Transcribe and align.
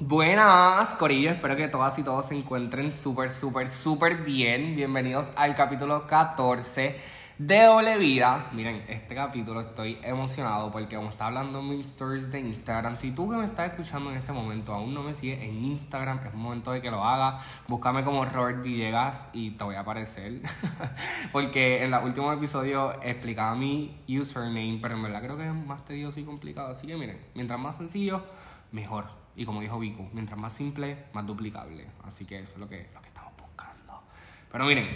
Buenas, 0.00 0.94
Corillo. 0.94 1.30
Espero 1.30 1.56
que 1.56 1.66
todas 1.66 1.98
y 1.98 2.04
todos 2.04 2.26
se 2.26 2.34
encuentren 2.36 2.92
súper, 2.92 3.32
súper, 3.32 3.68
súper 3.68 4.18
bien. 4.18 4.76
Bienvenidos 4.76 5.32
al 5.34 5.56
capítulo 5.56 6.06
14 6.06 6.96
de 7.36 7.62
Doble 7.64 7.98
Vida. 7.98 8.48
Miren, 8.52 8.84
este 8.86 9.16
capítulo 9.16 9.60
estoy 9.60 9.98
emocionado 10.04 10.70
porque 10.70 10.94
como 10.94 11.10
está 11.10 11.26
hablando 11.26 11.62
mis 11.62 11.88
stories 11.88 12.30
de 12.30 12.38
Instagram, 12.38 12.96
si 12.96 13.10
tú 13.10 13.28
que 13.28 13.38
me 13.38 13.46
estás 13.46 13.72
escuchando 13.72 14.12
en 14.12 14.18
este 14.18 14.32
momento 14.32 14.72
aún 14.72 14.94
no 14.94 15.02
me 15.02 15.14
sigues 15.14 15.42
en 15.42 15.64
Instagram, 15.64 16.20
es 16.24 16.32
momento 16.32 16.70
de 16.70 16.80
que 16.80 16.92
lo 16.92 17.02
haga. 17.04 17.40
Búscame 17.66 18.04
como 18.04 18.24
Robert 18.24 18.62
Villegas 18.62 19.26
y 19.32 19.50
te 19.50 19.64
voy 19.64 19.74
a 19.74 19.80
aparecer. 19.80 20.42
porque 21.32 21.82
en 21.82 21.90
los 21.90 22.04
últimos 22.04 22.36
episodios 22.36 22.94
explicaba 23.02 23.56
mi 23.56 24.00
username, 24.08 24.78
pero 24.80 24.94
en 24.94 25.02
verdad 25.02 25.22
creo 25.24 25.36
que 25.36 25.48
es 25.48 25.54
más 25.54 25.84
tedioso 25.84 26.20
y 26.20 26.24
complicado. 26.24 26.70
Así 26.70 26.86
que 26.86 26.96
miren, 26.96 27.18
mientras 27.34 27.58
más 27.58 27.76
sencillo, 27.76 28.22
mejor. 28.70 29.17
Y 29.38 29.46
como 29.46 29.60
dijo 29.60 29.78
Vico, 29.78 30.08
mientras 30.12 30.38
más 30.38 30.52
simple, 30.52 31.04
más 31.12 31.24
duplicable. 31.24 31.86
Así 32.04 32.24
que 32.24 32.40
eso 32.40 32.54
es 32.54 32.58
lo 32.58 32.68
que, 32.68 32.90
lo 32.92 33.00
que 33.00 33.06
estamos 33.06 33.32
buscando. 33.38 34.02
Pero 34.50 34.64
miren, 34.64 34.88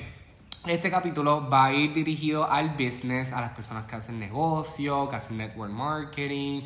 este 0.66 0.90
capítulo 0.90 1.48
va 1.48 1.66
a 1.66 1.72
ir 1.72 1.94
dirigido 1.94 2.50
al 2.50 2.70
business, 2.70 3.32
a 3.32 3.40
las 3.40 3.50
personas 3.50 3.86
que 3.86 3.94
hacen 3.94 4.18
negocio, 4.18 5.08
que 5.08 5.14
hacen 5.14 5.36
network 5.36 5.72
marketing, 5.72 6.62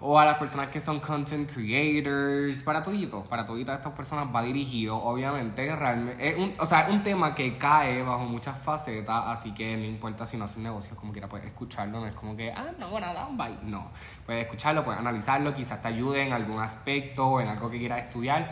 o 0.00 0.18
a 0.18 0.24
las 0.24 0.36
personas 0.36 0.68
que 0.68 0.80
son 0.80 1.00
content 1.00 1.50
creators, 1.50 2.62
para 2.62 2.82
todito, 2.82 3.24
para 3.24 3.44
toditas 3.44 3.78
estas 3.78 3.92
personas 3.94 4.28
va 4.34 4.42
dirigido, 4.42 4.96
obviamente, 4.96 5.74
realmente, 5.74 6.28
es 6.28 6.36
un, 6.36 6.54
o 6.58 6.66
sea, 6.66 6.82
es 6.82 6.90
un 6.90 7.02
tema 7.02 7.34
que 7.34 7.58
cae 7.58 8.02
bajo 8.02 8.24
muchas 8.24 8.56
facetas, 8.58 9.24
así 9.26 9.52
que 9.52 9.76
no 9.76 9.84
importa 9.84 10.24
si 10.24 10.36
no 10.36 10.44
hacen 10.44 10.62
negocios, 10.62 10.96
como 10.96 11.12
quiera, 11.12 11.28
puedes 11.28 11.46
escucharlo, 11.46 12.00
no 12.00 12.06
es 12.06 12.14
como 12.14 12.36
que, 12.36 12.52
ah, 12.52 12.70
no, 12.78 13.00
nada, 13.00 13.26
un 13.26 13.36
bye, 13.36 13.58
no, 13.64 13.90
puedes 14.24 14.44
escucharlo, 14.44 14.84
puedes 14.84 15.00
analizarlo, 15.00 15.52
quizás 15.52 15.82
te 15.82 15.88
ayude 15.88 16.22
en 16.22 16.32
algún 16.32 16.60
aspecto, 16.60 17.40
en 17.40 17.48
algo 17.48 17.68
que 17.68 17.78
quieras 17.78 18.02
estudiar, 18.02 18.48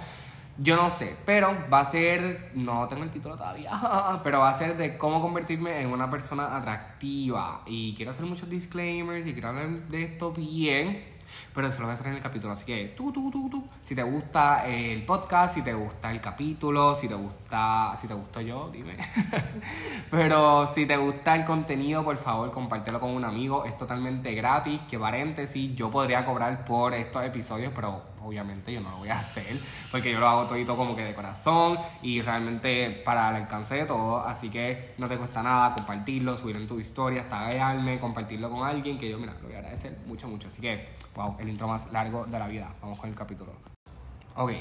yo 0.58 0.74
no 0.74 0.91
sé, 0.91 1.14
pero 1.24 1.55
va 1.72 1.80
a 1.80 1.84
ser, 1.84 2.50
no 2.55 2.88
tengo 2.88 3.05
el 3.05 3.11
título 3.11 3.36
todavía, 3.36 3.70
pero 4.24 4.41
va 4.41 4.48
a 4.48 4.55
ser 4.55 4.77
de 4.77 4.97
cómo 4.97 5.20
convertirme 5.20 5.83
en 5.83 5.92
una 5.92 6.11
persona 6.11 6.56
atractiva. 6.56 7.61
Y 7.67 7.94
quiero 7.94 8.12
hacer 8.12 8.24
muchos 8.24 8.48
disclaimers 8.48 9.27
y 9.27 9.34
quiero 9.34 9.48
hablar 9.48 9.69
de 9.69 10.05
esto 10.05 10.33
bien. 10.33 11.16
Pero 11.55 11.69
eso 11.69 11.81
lo 11.81 11.87
voy 11.87 11.92
a 11.92 11.95
hacer 11.95 12.09
en 12.09 12.15
el 12.15 12.20
capítulo. 12.20 12.53
Así 12.53 12.65
que 12.65 12.95
tú, 12.97 13.12
tú, 13.12 13.31
tú, 13.31 13.48
tú. 13.48 13.65
Si 13.83 13.95
te 13.95 14.03
gusta 14.03 14.67
el 14.67 15.05
podcast, 15.05 15.55
si 15.55 15.62
te 15.62 15.75
gusta 15.75 16.11
el 16.11 16.20
capítulo, 16.20 16.95
si 16.95 17.09
te 17.09 17.15
gusta. 17.15 17.97
Si 18.01 18.06
te 18.06 18.15
gustó 18.15 18.41
yo, 18.41 18.70
dime. 18.73 18.97
Pero 20.11 20.67
si 20.67 20.87
te 20.87 20.97
gusta 20.97 21.34
el 21.34 21.45
contenido, 21.45 22.05
por 22.05 22.17
favor, 22.17 22.51
compártelo 22.51 23.01
con 23.01 23.11
un 23.11 23.25
amigo. 23.25 23.64
Es 23.64 23.77
totalmente 23.77 24.34
gratis. 24.34 24.83
Que 24.83 24.98
paréntesis, 24.98 25.75
yo 25.75 25.91
podría 25.91 26.25
cobrar 26.25 26.64
por 26.64 26.95
estos 26.95 27.25
episodios, 27.25 27.73
pero 27.75 28.03
obviamente 28.22 28.72
yo 28.72 28.81
no 28.81 28.91
lo 28.91 28.98
voy 28.98 29.09
a 29.09 29.19
hacer. 29.19 29.59
Porque 29.91 30.12
yo 30.12 30.20
lo 30.20 30.28
hago 30.28 30.47
todito 30.47 30.77
como 30.77 30.95
que 30.95 31.05
de 31.05 31.14
corazón. 31.14 31.78
Y 32.03 32.23
realmente 32.23 32.91
para 33.05 33.31
el 33.31 33.36
alcance 33.36 33.75
de 33.75 33.84
todo. 33.84 34.20
Así 34.20 34.50
que 34.50 34.95
no 34.98 35.08
te 35.08 35.17
cuesta 35.17 35.42
nada 35.42 35.75
compartirlo, 35.75 36.36
subir 36.36 36.56
en 36.56 36.67
tu 36.67 36.78
historia, 36.81 37.28
taguearme, 37.28 37.98
compartirlo 37.98 38.50
con 38.50 38.67
alguien. 38.67 38.98
Que 38.98 39.11
yo, 39.11 39.19
mira, 39.19 39.34
lo 39.34 39.48
voy 39.48 39.55
a 39.55 39.58
agradecer 39.58 39.98
mucho, 40.06 40.28
mucho. 40.28 40.48
Así 40.48 40.61
que, 40.61 40.89
wow, 41.14 41.36
el 41.39 41.48
intro 41.48 41.69
más 41.69 41.91
largo 41.92 42.27
de 42.27 42.39
la 42.39 42.48
vida. 42.48 42.75
Vamos 42.81 42.98
con 42.98 43.08
el 43.08 43.17
capítulo. 43.17 43.53
Ok. 44.36 44.53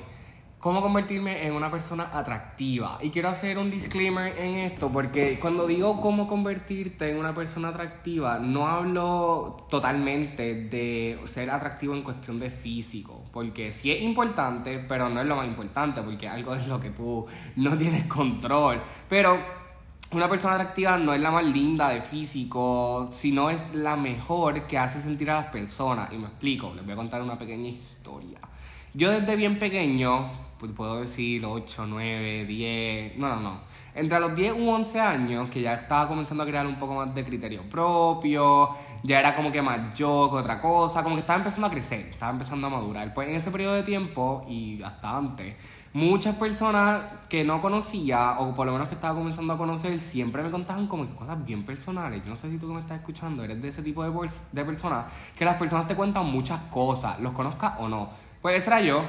¿Cómo 0.66 0.82
convertirme 0.82 1.46
en 1.46 1.54
una 1.54 1.70
persona 1.70 2.10
atractiva? 2.12 2.98
Y 3.00 3.12
quiero 3.12 3.30
hacer 3.30 3.60
un 3.60 3.70
disclaimer 3.70 4.36
en 4.36 4.56
esto, 4.56 4.92
porque 4.92 5.38
cuando 5.40 5.68
digo 5.68 6.02
cómo 6.02 6.26
convertirte 6.26 7.12
en 7.12 7.20
una 7.20 7.36
persona 7.36 7.68
atractiva, 7.68 8.40
no 8.40 8.66
hablo 8.66 9.58
totalmente 9.70 10.56
de 10.56 11.20
ser 11.26 11.52
atractivo 11.52 11.94
en 11.94 12.02
cuestión 12.02 12.40
de 12.40 12.50
físico, 12.50 13.26
porque 13.32 13.74
sí 13.74 13.92
es 13.92 14.02
importante, 14.02 14.80
pero 14.80 15.08
no 15.08 15.22
es 15.22 15.28
lo 15.28 15.36
más 15.36 15.46
importante, 15.46 16.02
porque 16.02 16.28
algo 16.28 16.56
es 16.56 16.68
lo 16.68 16.80
que 16.80 16.90
tú 16.90 17.28
no 17.58 17.78
tienes 17.78 18.06
control. 18.06 18.82
Pero 19.08 19.38
una 20.14 20.28
persona 20.28 20.56
atractiva 20.56 20.98
no 20.98 21.14
es 21.14 21.22
la 21.22 21.30
más 21.30 21.46
linda 21.46 21.90
de 21.90 22.02
físico, 22.02 23.08
sino 23.12 23.52
es 23.52 23.76
la 23.76 23.98
mejor 23.98 24.66
que 24.66 24.80
hace 24.80 25.00
sentir 25.00 25.30
a 25.30 25.36
las 25.36 25.46
personas. 25.52 26.12
Y 26.12 26.18
me 26.18 26.26
explico, 26.26 26.74
les 26.74 26.84
voy 26.84 26.94
a 26.94 26.96
contar 26.96 27.22
una 27.22 27.38
pequeña 27.38 27.70
historia. 27.70 28.40
Yo 28.98 29.12
desde 29.12 29.36
bien 29.36 29.60
pequeño, 29.60 30.32
pues 30.58 30.72
puedo 30.72 31.02
decir 31.02 31.44
8, 31.46 31.86
9, 31.86 32.46
10, 32.46 33.18
no, 33.18 33.28
no, 33.28 33.42
no. 33.42 33.60
Entre 33.94 34.18
los 34.22 34.34
10 34.34 34.54
u 34.54 34.70
11 34.70 35.02
años, 35.02 35.50
que 35.50 35.62
ya 35.62 35.74
estaba 35.74 36.08
comenzando 36.08 36.44
a 36.44 36.46
crear 36.46 36.66
un 36.66 36.80
poco 36.80 36.96
más 36.96 37.14
de 37.14 37.26
criterio 37.26 37.64
propio, 37.64 38.70
ya 39.04 39.20
era 39.20 39.36
como 39.36 39.52
que 39.52 39.62
más 39.62 39.94
yo 40.00 40.30
que 40.32 40.38
otra 40.38 40.62
cosa, 40.62 41.04
como 41.04 41.16
que 41.16 41.22
estaba 41.22 41.40
empezando 41.40 41.68
a 41.68 41.70
crecer, 41.70 42.08
estaba 42.08 42.32
empezando 42.32 42.68
a 42.68 42.70
madurar. 42.70 43.14
Pues 43.14 43.28
en 43.28 43.36
ese 43.36 43.52
periodo 43.52 43.74
de 43.74 43.84
tiempo 43.84 44.46
y 44.48 44.82
hasta 44.82 45.18
antes, 45.18 45.56
muchas 45.92 46.38
personas 46.38 47.02
que 47.28 47.44
no 47.44 47.60
conocía, 47.60 48.40
o 48.40 48.54
por 48.54 48.66
lo 48.66 48.72
menos 48.72 48.88
que 48.88 48.96
estaba 48.96 49.14
comenzando 49.14 49.52
a 49.52 49.58
conocer, 49.58 50.00
siempre 50.00 50.42
me 50.42 50.52
contaban 50.52 50.88
como 50.88 51.06
que 51.06 51.16
cosas 51.16 51.44
bien 51.44 51.66
personales. 51.66 52.24
Yo 52.24 52.30
no 52.30 52.38
sé 52.38 52.50
si 52.50 52.58
tú 52.58 52.70
que 52.70 52.76
me 52.76 52.80
estás 52.80 53.00
escuchando 53.00 53.44
eres 53.44 53.62
de 53.62 53.68
ese 53.68 53.82
tipo 53.82 54.06
de, 54.06 54.30
de 54.54 54.64
personas, 54.64 55.12
que 55.38 55.44
las 55.44 55.56
personas 55.56 55.86
te 55.86 55.96
cuentan 55.96 56.32
muchas 56.32 56.62
cosas, 56.72 57.20
los 57.20 57.34
conozcas 57.34 57.74
o 57.80 57.90
no. 57.90 58.25
Pues 58.46 58.58
ese 58.58 58.70
era 58.70 58.80
yo. 58.80 59.02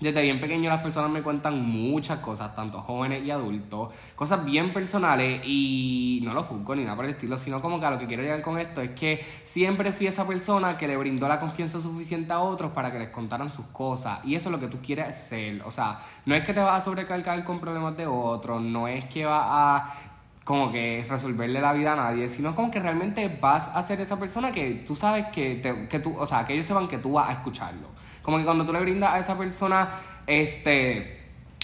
Desde 0.00 0.20
bien 0.20 0.40
pequeño 0.40 0.68
las 0.68 0.82
personas 0.82 1.08
me 1.08 1.22
cuentan 1.22 1.64
muchas 1.64 2.18
cosas, 2.18 2.56
tanto 2.56 2.80
jóvenes 2.80 3.24
y 3.24 3.30
adultos, 3.30 3.90
cosas 4.16 4.44
bien 4.44 4.72
personales 4.72 5.42
y 5.44 6.18
no 6.24 6.34
lo 6.34 6.42
juzgo 6.42 6.74
ni 6.74 6.82
nada 6.82 6.96
por 6.96 7.04
el 7.04 7.12
estilo, 7.12 7.38
sino 7.38 7.62
como 7.62 7.78
que 7.78 7.86
a 7.86 7.92
lo 7.92 8.00
que 8.00 8.08
quiero 8.08 8.24
llegar 8.24 8.42
con 8.42 8.58
esto 8.58 8.80
es 8.80 8.90
que 8.90 9.24
siempre 9.44 9.92
fui 9.92 10.08
esa 10.08 10.26
persona 10.26 10.76
que 10.76 10.88
le 10.88 10.96
brindó 10.96 11.28
la 11.28 11.38
confianza 11.38 11.78
suficiente 11.78 12.32
a 12.32 12.40
otros 12.40 12.72
para 12.72 12.90
que 12.90 12.98
les 12.98 13.10
contaran 13.10 13.48
sus 13.48 13.66
cosas 13.66 14.18
y 14.24 14.34
eso 14.34 14.48
es 14.48 14.52
lo 14.52 14.58
que 14.58 14.66
tú 14.66 14.78
quieres 14.84 15.16
ser, 15.16 15.62
o 15.62 15.70
sea, 15.70 16.00
no 16.26 16.34
es 16.34 16.42
que 16.44 16.52
te 16.52 16.58
vas 16.58 16.78
a 16.78 16.80
sobrecargar 16.84 17.44
con 17.44 17.60
problemas 17.60 17.96
de 17.96 18.08
otros, 18.08 18.60
no 18.60 18.88
es 18.88 19.04
que 19.04 19.24
vas 19.24 19.46
a 19.46 19.94
como 20.42 20.72
que 20.72 21.06
resolverle 21.08 21.60
la 21.60 21.72
vida 21.72 21.92
a 21.92 21.96
nadie, 21.96 22.28
sino 22.28 22.56
como 22.56 22.72
que 22.72 22.80
realmente 22.80 23.38
vas 23.40 23.68
a 23.68 23.80
ser 23.84 24.00
esa 24.00 24.18
persona 24.18 24.50
que 24.50 24.82
tú 24.84 24.96
sabes 24.96 25.26
que, 25.28 25.54
te, 25.54 25.86
que 25.86 26.00
tú, 26.00 26.16
o 26.18 26.26
sea, 26.26 26.44
que 26.44 26.54
ellos 26.54 26.66
sepan 26.66 26.88
que 26.88 26.98
tú 26.98 27.12
vas 27.12 27.28
a 27.28 27.34
escucharlo. 27.34 27.94
Como 28.24 28.38
que 28.38 28.44
cuando 28.44 28.64
tú 28.64 28.72
le 28.72 28.80
brindas 28.80 29.12
a 29.12 29.18
esa 29.18 29.38
persona 29.38 29.90
este, 30.26 31.20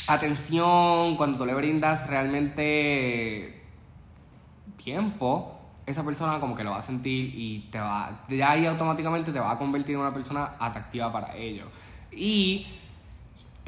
atención, 0.06 1.16
cuando 1.16 1.38
tú 1.38 1.47
le 1.47 1.54
brindas 1.54 2.06
realmente 2.06 3.62
tiempo, 4.76 5.59
esa 5.87 6.04
persona 6.04 6.38
como 6.38 6.54
que 6.54 6.62
lo 6.62 6.72
va 6.72 6.78
a 6.78 6.82
sentir 6.82 7.32
y 7.34 7.69
te 7.70 7.81
va, 7.81 8.22
ya 8.28 8.50
ahí 8.50 8.66
automáticamente 8.66 9.32
te 9.32 9.41
va 9.41 9.53
a 9.53 9.59
convertir 9.59 9.94
en 9.94 10.03
una 10.03 10.12
persona 10.12 10.53
atractiva 10.59 11.10
para 11.10 11.34
ellos. 11.34 11.66
Y 12.12 12.66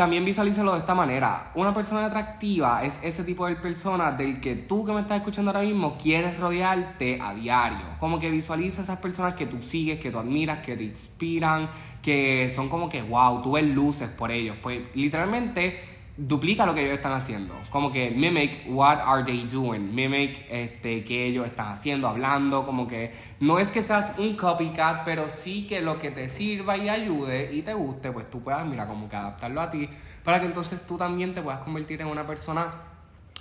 también 0.02 0.24
visualízalo 0.24 0.72
de 0.72 0.80
esta 0.80 0.96
manera. 0.96 1.52
Una 1.54 1.72
persona 1.72 2.04
atractiva 2.06 2.82
es 2.82 2.98
ese 3.04 3.22
tipo 3.22 3.46
de 3.46 3.54
persona 3.54 4.10
del 4.10 4.40
que 4.40 4.56
tú 4.56 4.84
que 4.84 4.92
me 4.92 5.02
estás 5.02 5.18
escuchando 5.18 5.52
ahora 5.52 5.62
mismo 5.62 5.94
quieres 5.94 6.40
rodearte 6.40 7.20
a 7.22 7.32
diario. 7.32 7.84
Como 8.00 8.18
que 8.18 8.28
visualiza 8.28 8.82
esas 8.82 8.98
personas 8.98 9.36
que 9.36 9.46
tú 9.46 9.62
sigues, 9.62 10.00
que 10.00 10.10
tú 10.10 10.18
admiras, 10.18 10.58
que 10.58 10.74
te 10.74 10.82
inspiran, 10.82 11.70
que 12.02 12.50
son 12.52 12.68
como 12.68 12.88
que, 12.88 13.00
wow, 13.00 13.40
tú 13.40 13.52
ves 13.52 13.64
luces 13.64 14.08
por 14.08 14.32
ellos. 14.32 14.56
Pues 14.60 14.80
literalmente 14.94 15.91
duplica 16.16 16.66
lo 16.66 16.74
que 16.74 16.82
ellos 16.82 16.94
están 16.94 17.12
haciendo. 17.12 17.54
Como 17.70 17.90
que 17.90 18.10
mimic 18.10 18.64
what 18.68 18.98
are 19.02 19.24
they 19.24 19.46
doing. 19.46 19.94
Mimic 19.94 20.46
este, 20.50 21.04
que 21.04 21.26
ellos 21.26 21.46
están 21.46 21.68
haciendo, 21.68 22.08
hablando. 22.08 22.64
Como 22.66 22.86
que 22.86 23.12
no 23.40 23.58
es 23.58 23.70
que 23.72 23.82
seas 23.82 24.18
un 24.18 24.36
copycat, 24.36 25.04
pero 25.04 25.28
sí 25.28 25.66
que 25.66 25.80
lo 25.80 25.98
que 25.98 26.10
te 26.10 26.28
sirva 26.28 26.76
y 26.76 26.88
ayude 26.88 27.52
y 27.52 27.62
te 27.62 27.74
guste, 27.74 28.12
pues 28.12 28.30
tú 28.30 28.42
puedas, 28.42 28.66
mira, 28.66 28.86
como 28.86 29.08
que 29.08 29.16
adaptarlo 29.16 29.60
a 29.60 29.70
ti. 29.70 29.88
Para 30.24 30.40
que 30.40 30.46
entonces 30.46 30.86
tú 30.86 30.96
también 30.96 31.34
te 31.34 31.42
puedas 31.42 31.60
convertir 31.60 32.00
en 32.02 32.08
una 32.08 32.26
persona 32.26 32.74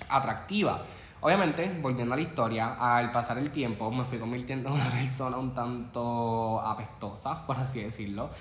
atractiva. 0.09 0.83
Obviamente, 1.23 1.71
volviendo 1.81 2.15
a 2.15 2.17
la 2.17 2.23
historia, 2.23 2.73
al 2.79 3.11
pasar 3.11 3.37
el 3.37 3.51
tiempo 3.51 3.91
me 3.91 4.03
fui 4.05 4.17
convirtiendo 4.17 4.69
en 4.69 4.75
una 4.75 4.89
persona 4.91 5.37
un 5.37 5.53
tanto 5.53 6.59
apestosa, 6.61 7.45
por 7.45 7.57
así 7.57 7.81
decirlo. 7.81 8.31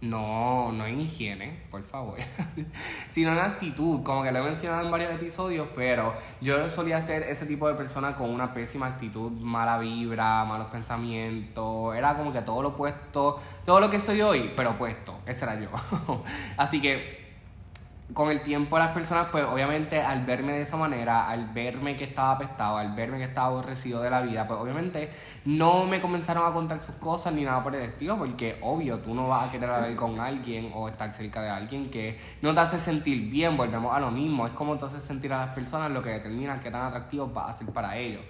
No, 0.00 0.70
no 0.70 0.86
en 0.86 1.00
higiene, 1.00 1.64
por 1.72 1.82
favor, 1.82 2.18
sino 3.08 3.32
en 3.32 3.38
actitud, 3.38 4.04
como 4.04 4.22
que 4.22 4.30
lo 4.30 4.38
he 4.38 4.42
mencionado 4.42 4.84
en 4.84 4.92
varios 4.92 5.12
episodios, 5.12 5.66
pero 5.74 6.14
yo 6.40 6.70
solía 6.70 7.02
ser 7.02 7.24
ese 7.24 7.46
tipo 7.46 7.66
de 7.66 7.74
persona 7.74 8.14
con 8.14 8.30
una 8.30 8.54
pésima 8.54 8.86
actitud, 8.86 9.32
mala 9.32 9.76
vibra, 9.78 10.44
malos 10.44 10.68
pensamientos, 10.68 11.96
era 11.96 12.16
como 12.16 12.32
que 12.32 12.42
todo 12.42 12.62
lo 12.62 12.68
opuesto, 12.68 13.40
todo 13.64 13.80
lo 13.80 13.90
que 13.90 13.98
soy 13.98 14.22
hoy, 14.22 14.52
pero 14.56 14.70
opuesto, 14.70 15.18
ese 15.26 15.44
era 15.44 15.58
yo. 15.58 15.70
Así 16.56 16.80
que 16.80 17.17
con 18.12 18.30
el 18.30 18.40
tiempo 18.40 18.78
las 18.78 18.92
personas, 18.92 19.28
pues 19.30 19.44
obviamente 19.44 20.00
al 20.00 20.24
verme 20.24 20.52
de 20.52 20.62
esa 20.62 20.76
manera, 20.76 21.28
al 21.28 21.48
verme 21.48 21.94
que 21.94 22.04
estaba 22.04 22.32
apestado, 22.32 22.78
al 22.78 22.94
verme 22.94 23.18
que 23.18 23.24
estaba 23.24 23.48
aborrecido 23.48 24.00
de 24.00 24.10
la 24.10 24.22
vida, 24.22 24.46
pues 24.46 24.58
obviamente 24.58 25.10
no 25.44 25.84
me 25.84 26.00
comenzaron 26.00 26.46
a 26.46 26.52
contar 26.52 26.82
sus 26.82 26.94
cosas 26.96 27.34
ni 27.34 27.44
nada 27.44 27.62
por 27.62 27.74
el 27.74 27.82
estilo, 27.82 28.16
porque 28.16 28.58
obvio, 28.62 28.98
tú 29.00 29.14
no 29.14 29.28
vas 29.28 29.48
a 29.48 29.52
querer 29.52 29.68
hablar 29.68 29.94
con 29.94 30.18
alguien 30.20 30.70
o 30.74 30.88
estar 30.88 31.12
cerca 31.12 31.42
de 31.42 31.50
alguien 31.50 31.90
que 31.90 32.18
no 32.40 32.54
te 32.54 32.60
hace 32.60 32.78
sentir 32.78 33.28
bien, 33.30 33.56
volvemos 33.56 33.94
a 33.94 34.00
lo 34.00 34.10
mismo, 34.10 34.46
es 34.46 34.52
como 34.52 34.78
te 34.78 34.86
hace 34.86 35.00
sentir 35.00 35.32
a 35.32 35.38
las 35.38 35.54
personas 35.54 35.90
lo 35.90 36.02
que 36.02 36.10
determina 36.10 36.60
qué 36.60 36.70
tan 36.70 36.86
atractivo 36.86 37.30
va 37.32 37.50
a 37.50 37.52
ser 37.52 37.68
para 37.68 37.96
ellos. 37.96 38.22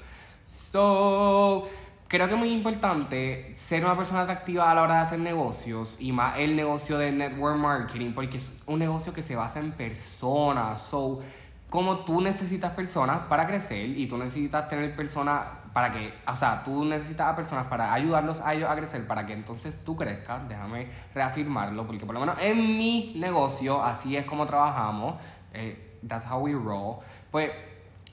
So, 0.45 1.69
creo 2.09 2.27
que 2.27 2.35
es 2.35 2.39
muy 2.39 2.51
importante 2.51 3.53
ser 3.55 3.85
una 3.85 3.97
persona 3.97 4.23
atractiva 4.23 4.71
a 4.71 4.75
la 4.75 4.83
hora 4.83 4.95
de 4.95 5.01
hacer 5.01 5.19
negocios 5.21 5.99
y 6.01 6.13
más 6.13 6.39
el 6.39 6.57
negocio 6.57 6.97
de 6.97 7.13
network 7.13 7.59
marketing 7.59 8.13
porque 8.15 8.39
es 8.39 8.59
un 8.67 8.79
negocio 8.79 9.13
que 9.13 9.23
se 9.23 9.37
basa 9.37 9.61
en 9.61 9.73
personas. 9.73 10.81
So, 10.81 11.21
como 11.69 11.99
tú 11.99 12.23
necesitas 12.23 12.73
personas 12.73 13.19
para 13.29 13.47
crecer 13.47 13.91
y 13.91 14.07
tú 14.09 14.17
necesitas 14.17 14.69
tener 14.69 14.97
personas 14.97 15.43
para 15.75 15.93
que, 15.93 16.15
o 16.27 16.35
sea, 16.35 16.65
tú 16.65 16.87
necesitas 16.87 17.29
a 17.29 17.37
personas 17.37 17.67
para 17.67 17.93
ayudarlos 17.93 18.41
a 18.41 18.55
ellos 18.55 18.71
a 18.71 18.75
crecer 18.75 19.07
para 19.07 19.27
que 19.27 19.35
entonces 19.35 19.79
tú 19.85 19.95
crezcas, 19.95 20.49
déjame 20.49 20.89
reafirmarlo, 21.15 21.87
porque 21.87 22.07
por 22.07 22.15
lo 22.15 22.21
menos 22.21 22.37
en 22.41 22.57
mi 22.79 23.13
negocio, 23.17 23.85
así 23.85 24.17
es 24.17 24.25
como 24.25 24.47
trabajamos, 24.47 25.17
eh, 25.53 25.99
that's 26.09 26.25
how 26.25 26.39
we 26.39 26.53
roll, 26.53 27.01
pues 27.31 27.51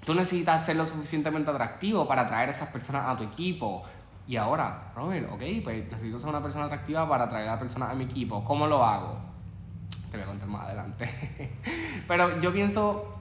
tú 0.06 0.14
necesitas 0.14 0.66
ser 0.66 0.76
lo 0.76 0.86
suficientemente 0.86 1.52
atractivo 1.52 2.08
para 2.08 2.24
atraer 2.24 2.50
a 2.50 2.52
esas 2.52 2.70
personas 2.70 3.08
a 3.08 3.18
tu 3.18 3.24
equipo. 3.24 3.84
Y 4.28 4.38
ahora, 4.38 4.92
Robert, 4.96 5.30
ok, 5.32 5.42
pues 5.64 5.92
necesito 5.92 6.20
ser 6.20 6.30
una 6.30 6.42
persona 6.42 6.66
atractiva 6.66 7.08
para 7.08 7.26
atraer 7.26 7.50
a 7.50 7.60
personas 7.60 7.92
a 7.92 7.94
mi 7.94 8.06
equipo. 8.06 8.44
¿Cómo 8.44 8.68
lo 8.68 8.84
hago? 8.84 9.20
Te 10.10 10.18
voy 10.18 10.24
a 10.24 10.28
contar 10.28 10.48
más 10.48 10.66
adelante. 10.66 11.52
Pero 12.08 12.40
yo 12.40 12.52
pienso 12.52 13.16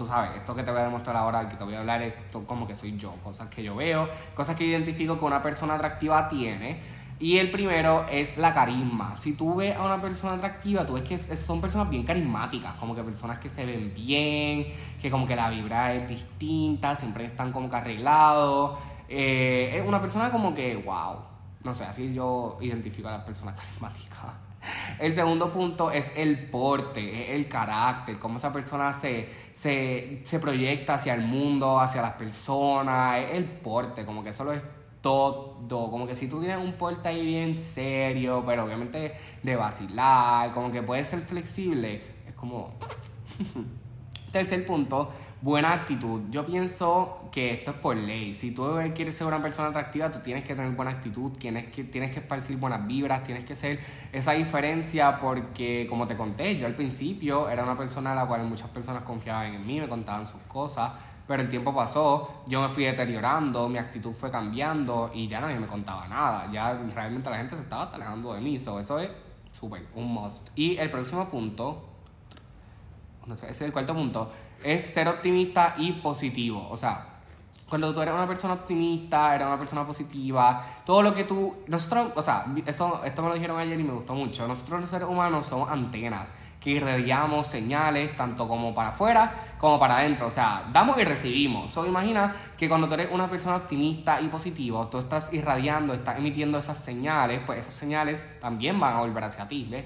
tú 0.00 0.06
sabes, 0.06 0.34
esto 0.34 0.54
que 0.54 0.62
te 0.62 0.70
voy 0.70 0.80
a 0.80 0.84
demostrar 0.84 1.14
ahora, 1.14 1.46
que 1.46 1.56
te 1.56 1.64
voy 1.64 1.74
a 1.74 1.80
hablar, 1.80 2.00
esto 2.00 2.46
como 2.46 2.66
que 2.66 2.74
soy 2.74 2.96
yo, 2.96 3.12
cosas 3.22 3.48
que 3.50 3.62
yo 3.62 3.76
veo, 3.76 4.08
cosas 4.34 4.56
que 4.56 4.64
identifico 4.64 5.18
que 5.18 5.26
una 5.26 5.42
persona 5.42 5.74
atractiva 5.74 6.26
tiene. 6.26 6.80
Y 7.20 7.36
el 7.36 7.50
primero 7.50 8.06
es 8.08 8.38
la 8.38 8.54
carisma. 8.54 9.14
Si 9.18 9.34
tú 9.34 9.56
ves 9.56 9.76
a 9.76 9.84
una 9.84 10.00
persona 10.00 10.36
atractiva, 10.36 10.86
tú 10.86 10.94
ves 10.94 11.02
que 11.02 11.18
son 11.18 11.60
personas 11.60 11.90
bien 11.90 12.02
carismáticas, 12.02 12.72
como 12.78 12.94
que 12.94 13.02
personas 13.02 13.38
que 13.38 13.50
se 13.50 13.66
ven 13.66 13.92
bien, 13.94 14.68
que 14.98 15.10
como 15.10 15.26
que 15.26 15.36
la 15.36 15.50
vibra 15.50 15.92
es 15.92 16.08
distinta, 16.08 16.96
siempre 16.96 17.26
están 17.26 17.52
como 17.52 17.68
que 17.68 17.76
arreglados. 17.76 18.78
Eh, 19.06 19.70
es 19.74 19.86
una 19.86 20.00
persona 20.00 20.32
como 20.32 20.54
que, 20.54 20.76
wow. 20.76 21.18
No 21.62 21.74
sé, 21.74 21.84
así 21.84 22.14
yo 22.14 22.56
identifico 22.62 23.08
a 23.08 23.12
las 23.12 23.24
personas 23.24 23.60
carismáticas. 23.60 24.18
El 24.98 25.12
segundo 25.12 25.52
punto 25.52 25.90
es 25.90 26.12
el 26.16 26.48
porte, 26.48 27.34
el 27.34 27.48
carácter, 27.48 28.18
cómo 28.18 28.38
esa 28.38 28.50
persona 28.50 28.94
se, 28.94 29.28
se, 29.52 30.22
se 30.24 30.38
proyecta 30.38 30.94
hacia 30.94 31.12
el 31.12 31.22
mundo, 31.22 31.80
hacia 31.80 32.00
las 32.00 32.12
personas, 32.12 33.18
el 33.30 33.44
porte, 33.44 34.06
como 34.06 34.22
que 34.24 34.30
eso 34.30 34.44
lo 34.44 34.52
es 34.52 34.62
todo, 35.00 35.90
como 35.90 36.06
que 36.06 36.14
si 36.16 36.28
tú 36.28 36.40
tienes 36.40 36.58
un 36.64 36.72
porte 36.74 37.08
ahí 37.08 37.24
bien 37.24 37.58
serio, 37.58 38.42
pero 38.46 38.64
obviamente 38.64 39.14
de 39.42 39.56
vacilar, 39.56 40.52
como 40.52 40.70
que 40.70 40.82
puede 40.82 41.04
ser 41.04 41.20
flexible, 41.20 42.02
es 42.26 42.34
como... 42.34 42.74
Tercer 44.32 44.64
punto, 44.64 45.10
buena 45.42 45.72
actitud. 45.72 46.22
Yo 46.30 46.46
pienso 46.46 47.28
que 47.32 47.50
esto 47.50 47.72
es 47.72 47.76
por 47.78 47.96
ley. 47.96 48.32
Si 48.34 48.54
tú 48.54 48.78
quieres 48.94 49.16
ser 49.16 49.26
una 49.26 49.42
persona 49.42 49.70
atractiva, 49.70 50.08
tú 50.12 50.20
tienes 50.20 50.44
que 50.44 50.54
tener 50.54 50.70
buena 50.70 50.92
actitud, 50.92 51.32
tienes 51.32 51.66
que, 51.72 51.82
tienes 51.82 52.12
que 52.12 52.20
esparcir 52.20 52.56
buenas 52.56 52.86
vibras, 52.86 53.24
tienes 53.24 53.44
que 53.44 53.56
ser 53.56 53.80
esa 54.12 54.32
diferencia 54.32 55.18
porque, 55.18 55.88
como 55.90 56.06
te 56.06 56.16
conté, 56.16 56.56
yo 56.56 56.66
al 56.66 56.76
principio 56.76 57.48
era 57.48 57.64
una 57.64 57.76
persona 57.76 58.12
a 58.12 58.14
la 58.14 58.26
cual 58.26 58.44
muchas 58.44 58.70
personas 58.70 59.02
confiaban 59.02 59.52
en 59.52 59.66
mí, 59.66 59.80
me 59.80 59.88
contaban 59.88 60.24
sus 60.28 60.40
cosas, 60.42 60.92
pero 61.26 61.42
el 61.42 61.48
tiempo 61.48 61.74
pasó, 61.74 62.44
yo 62.46 62.62
me 62.62 62.68
fui 62.68 62.84
deteriorando, 62.84 63.68
mi 63.68 63.78
actitud 63.78 64.12
fue 64.12 64.30
cambiando 64.30 65.10
y 65.12 65.26
ya 65.26 65.40
nadie 65.40 65.58
me 65.58 65.66
contaba 65.66 66.06
nada. 66.06 66.48
Ya 66.52 66.72
realmente 66.94 67.28
la 67.30 67.38
gente 67.38 67.56
se 67.56 67.62
estaba 67.62 67.90
alejando 67.92 68.32
de 68.34 68.40
mí. 68.40 68.54
eso 68.54 68.78
es 68.78 69.10
súper, 69.50 69.88
un 69.96 70.14
must. 70.14 70.50
Y 70.54 70.76
el 70.76 70.88
próximo 70.88 71.28
punto 71.28 71.89
ese 73.34 73.50
es 73.50 73.60
el 73.62 73.72
cuarto 73.72 73.94
punto, 73.94 74.30
es 74.62 74.84
ser 74.84 75.08
optimista 75.08 75.74
y 75.78 75.92
positivo. 75.92 76.68
O 76.70 76.76
sea, 76.76 77.06
cuando 77.68 77.94
tú 77.94 78.00
eres 78.02 78.12
una 78.12 78.26
persona 78.26 78.54
optimista, 78.54 79.34
eres 79.34 79.46
una 79.46 79.58
persona 79.58 79.86
positiva, 79.86 80.82
todo 80.84 81.02
lo 81.02 81.14
que 81.14 81.22
tú... 81.22 81.54
Nosotros, 81.68 82.10
o 82.16 82.22
sea, 82.22 82.46
eso, 82.66 83.00
esto 83.04 83.22
me 83.22 83.28
lo 83.28 83.34
dijeron 83.34 83.58
ayer 83.58 83.78
y 83.78 83.84
me 83.84 83.92
gustó 83.92 84.12
mucho. 84.12 84.48
Nosotros 84.48 84.80
los 84.80 84.90
seres 84.90 85.08
humanos 85.08 85.46
somos 85.46 85.70
antenas 85.70 86.34
que 86.60 86.70
irradiamos 86.70 87.46
señales 87.46 88.14
tanto 88.16 88.46
como 88.46 88.74
para 88.74 88.90
afuera 88.90 89.54
como 89.58 89.78
para 89.78 89.98
adentro. 89.98 90.26
O 90.26 90.30
sea, 90.30 90.64
damos 90.72 90.98
y 90.98 91.04
recibimos. 91.04 91.70
So, 91.70 91.86
imagina 91.86 92.34
que 92.58 92.68
cuando 92.68 92.88
tú 92.88 92.94
eres 92.94 93.08
una 93.12 93.30
persona 93.30 93.56
optimista 93.56 94.20
y 94.20 94.26
positiva, 94.26 94.90
tú 94.90 94.98
estás 94.98 95.32
irradiando, 95.32 95.94
estás 95.94 96.18
emitiendo 96.18 96.58
esas 96.58 96.76
señales, 96.76 97.40
pues 97.46 97.60
esas 97.60 97.74
señales 97.74 98.26
también 98.40 98.78
van 98.80 98.94
a 98.94 99.00
volver 99.00 99.22
hacia 99.24 99.46
ti, 99.46 99.66
¿ves? 99.70 99.84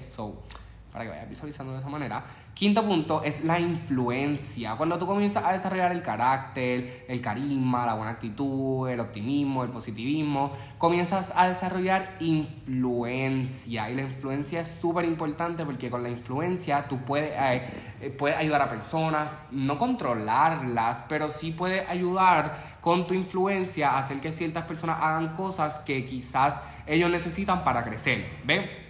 Para 0.95 1.03
que 1.03 1.11
vayas 1.11 1.29
visualizando 1.29 1.73
de 1.73 1.79
esa 1.79 1.89
manera. 1.89 2.23
Quinto 2.53 2.85
punto 2.85 3.21
es 3.21 3.43
la 3.43 3.59
influencia. 3.59 4.77
Cuando 4.77 4.97
tú 4.97 5.05
comienzas 5.05 5.43
a 5.43 5.51
desarrollar 5.51 5.91
el 5.91 6.01
carácter, 6.01 7.03
el 7.09 7.19
carisma, 7.19 7.85
la 7.85 7.95
buena 7.95 8.11
actitud, 8.11 8.87
el 8.87 9.01
optimismo, 9.01 9.65
el 9.65 9.71
positivismo, 9.71 10.53
comienzas 10.77 11.33
a 11.35 11.49
desarrollar 11.49 12.15
influencia. 12.21 13.89
Y 13.89 13.95
la 13.95 14.03
influencia 14.03 14.61
es 14.61 14.69
súper 14.69 15.03
importante 15.03 15.65
porque 15.65 15.89
con 15.89 16.01
la 16.01 16.07
influencia 16.07 16.87
tú 16.87 16.99
puedes, 16.99 17.33
eh, 17.37 17.67
eh, 17.99 18.35
ayudar 18.37 18.61
a 18.61 18.69
personas, 18.69 19.27
no 19.51 19.77
controlarlas, 19.77 21.03
pero 21.09 21.27
sí 21.29 21.51
puedes 21.51 21.89
ayudar 21.89 22.77
con 22.79 23.05
tu 23.05 23.13
influencia 23.13 23.91
a 23.91 23.99
hacer 23.99 24.21
que 24.21 24.31
ciertas 24.31 24.63
personas 24.63 25.01
hagan 25.01 25.35
cosas 25.35 25.79
que 25.79 26.05
quizás 26.05 26.61
ellos 26.87 27.11
necesitan 27.11 27.65
para 27.65 27.83
crecer. 27.83 28.25
¿Ves? 28.45 28.84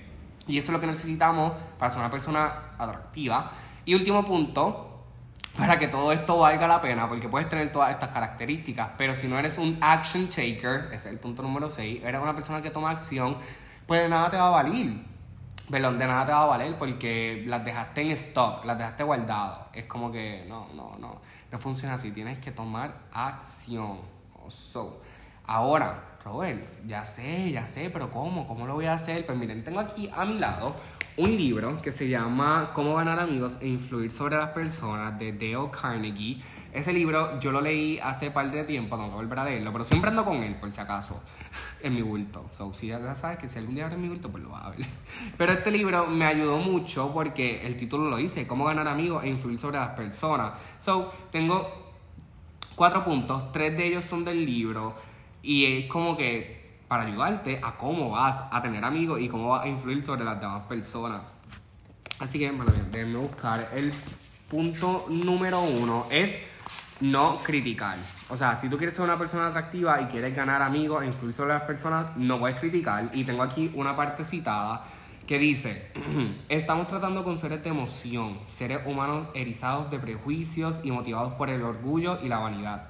Y 0.47 0.57
eso 0.57 0.71
es 0.71 0.73
lo 0.73 0.79
que 0.79 0.87
necesitamos 0.87 1.53
para 1.77 1.91
ser 1.91 1.99
una 1.99 2.11
persona 2.11 2.71
atractiva. 2.77 3.51
Y 3.85 3.95
último 3.95 4.23
punto, 4.23 5.03
para 5.57 5.77
que 5.77 5.87
todo 5.87 6.11
esto 6.11 6.37
valga 6.37 6.67
la 6.67 6.81
pena, 6.81 7.07
porque 7.07 7.29
puedes 7.29 7.47
tener 7.49 7.71
todas 7.71 7.91
estas 7.91 8.09
características, 8.09 8.91
pero 8.97 9.15
si 9.15 9.27
no 9.27 9.39
eres 9.39 9.57
un 9.57 9.77
action 9.81 10.27
taker, 10.27 10.87
ese 10.87 10.95
es 10.95 11.05
el 11.05 11.19
punto 11.19 11.41
número 11.41 11.69
6, 11.69 12.03
eres 12.03 12.21
una 12.21 12.35
persona 12.35 12.61
que 12.61 12.71
toma 12.71 12.91
acción, 12.91 13.37
pues 13.85 14.01
de 14.01 14.09
nada 14.09 14.29
te 14.29 14.37
va 14.37 14.47
a 14.47 14.63
valer. 14.63 14.93
Perdón, 15.69 15.97
de 15.97 16.05
nada 16.05 16.25
te 16.25 16.31
va 16.31 16.43
a 16.43 16.45
valer 16.45 16.77
porque 16.77 17.43
las 17.47 17.65
dejaste 17.65 18.01
en 18.01 18.11
stock, 18.11 18.65
las 18.65 18.77
dejaste 18.77 19.03
guardadas. 19.03 19.61
Es 19.73 19.85
como 19.85 20.11
que 20.11 20.45
no, 20.47 20.67
no, 20.75 20.95
no, 20.99 21.21
no 21.51 21.57
funciona 21.57 21.95
así. 21.95 22.11
Tienes 22.11 22.37
que 22.37 22.51
tomar 22.51 22.93
acción. 23.11 23.99
So, 24.47 25.01
ahora, 25.47 26.14
Robert, 26.25 26.59
ya 26.87 27.05
sé, 27.05 27.51
ya 27.51 27.67
sé, 27.67 27.91
pero 27.91 28.09
¿cómo? 28.09 28.47
¿Cómo 28.47 28.65
lo 28.65 28.73
voy 28.73 28.87
a 28.87 28.93
hacer? 28.93 29.23
Pues 29.27 29.37
miren, 29.37 29.63
tengo 29.63 29.79
aquí 29.79 30.09
a 30.11 30.25
mi 30.25 30.39
lado 30.39 30.75
un 31.17 31.37
libro 31.37 31.79
que 31.83 31.91
se 31.91 32.09
llama 32.09 32.71
Cómo 32.73 32.95
ganar 32.95 33.19
amigos 33.19 33.59
e 33.61 33.67
influir 33.67 34.09
sobre 34.09 34.35
las 34.35 34.49
personas 34.49 35.19
de 35.19 35.33
Dale 35.33 35.69
Carnegie. 35.69 36.41
Ese 36.73 36.93
libro 36.93 37.39
yo 37.39 37.51
lo 37.51 37.61
leí 37.61 37.99
hace 37.99 38.31
parte 38.31 38.57
de 38.57 38.63
tiempo, 38.63 38.95
tengo 38.95 39.11
que 39.11 39.15
volver 39.17 39.37
a 39.37 39.45
leerlo, 39.45 39.71
pero 39.71 39.85
siempre 39.85 40.09
ando 40.09 40.25
con 40.25 40.37
él 40.37 40.55
por 40.55 40.71
si 40.71 40.81
acaso, 40.81 41.21
en 41.83 41.93
mi 41.93 42.01
bulto. 42.01 42.49
So, 42.53 42.73
si 42.73 42.87
ya 42.87 43.13
sabes 43.13 43.37
que 43.37 43.47
si 43.47 43.59
algún 43.59 43.75
día 43.75 43.85
abre 43.85 43.97
mi 43.97 44.09
bulto, 44.09 44.31
pues 44.31 44.43
lo 44.43 44.49
vas 44.49 44.65
a 44.65 44.69
ver. 44.71 44.79
Pero 45.37 45.53
este 45.53 45.69
libro 45.69 46.07
me 46.07 46.25
ayudó 46.25 46.57
mucho 46.57 47.13
porque 47.13 47.67
el 47.67 47.77
título 47.77 48.09
lo 48.09 48.17
dice, 48.17 48.47
Cómo 48.47 48.65
ganar 48.65 48.87
amigos 48.87 49.23
e 49.23 49.29
influir 49.29 49.59
sobre 49.59 49.77
las 49.77 49.89
personas. 49.89 50.53
So, 50.79 51.13
tengo 51.31 51.93
cuatro 52.73 53.03
puntos, 53.03 53.51
tres 53.51 53.77
de 53.77 53.85
ellos 53.85 54.05
son 54.05 54.25
del 54.25 54.43
libro. 54.43 55.13
Y 55.45 55.65
es 55.65 55.85
como 55.85 56.17
que 56.17 56.65
para 56.87 57.03
ayudarte 57.03 57.59
a 57.61 57.77
cómo 57.77 58.09
vas 58.09 58.43
a 58.51 58.61
tener 58.63 58.83
amigos 58.83 59.21
y 59.21 59.29
cómo 59.29 59.49
vas 59.49 59.65
a 59.65 59.67
influir 59.67 60.03
sobre 60.03 60.23
las 60.23 60.41
demás 60.41 60.63
personas. 60.63 61.21
Así 62.17 62.39
que, 62.39 62.49
bueno, 62.49 62.71
déjenme 62.91 63.19
buscar. 63.19 63.69
El 63.71 63.93
punto 64.49 65.05
número 65.07 65.61
uno 65.61 66.07
es 66.09 66.35
no 66.99 67.37
criticar. 67.43 67.95
O 68.29 68.37
sea, 68.37 68.55
si 68.55 68.69
tú 68.69 68.77
quieres 68.77 68.95
ser 68.95 69.03
una 69.05 69.19
persona 69.19 69.47
atractiva 69.47 70.01
y 70.01 70.05
quieres 70.05 70.35
ganar 70.35 70.63
amigos 70.63 71.03
e 71.03 71.05
influir 71.05 71.35
sobre 71.35 71.53
las 71.53 71.63
personas, 71.63 72.17
no 72.17 72.39
puedes 72.39 72.57
criticar. 72.57 73.11
Y 73.13 73.23
tengo 73.23 73.43
aquí 73.43 73.71
una 73.75 73.95
parte 73.95 74.23
citada 74.23 74.83
que 75.27 75.37
dice, 75.37 75.91
estamos 76.49 76.87
tratando 76.87 77.23
con 77.23 77.37
seres 77.37 77.63
de 77.63 77.69
emoción, 77.69 78.39
seres 78.47 78.79
humanos 78.85 79.27
erizados 79.35 79.91
de 79.91 79.99
prejuicios 79.99 80.81
y 80.83 80.89
motivados 80.89 81.33
por 81.33 81.51
el 81.51 81.61
orgullo 81.61 82.19
y 82.23 82.29
la 82.29 82.39
vanidad. 82.39 82.87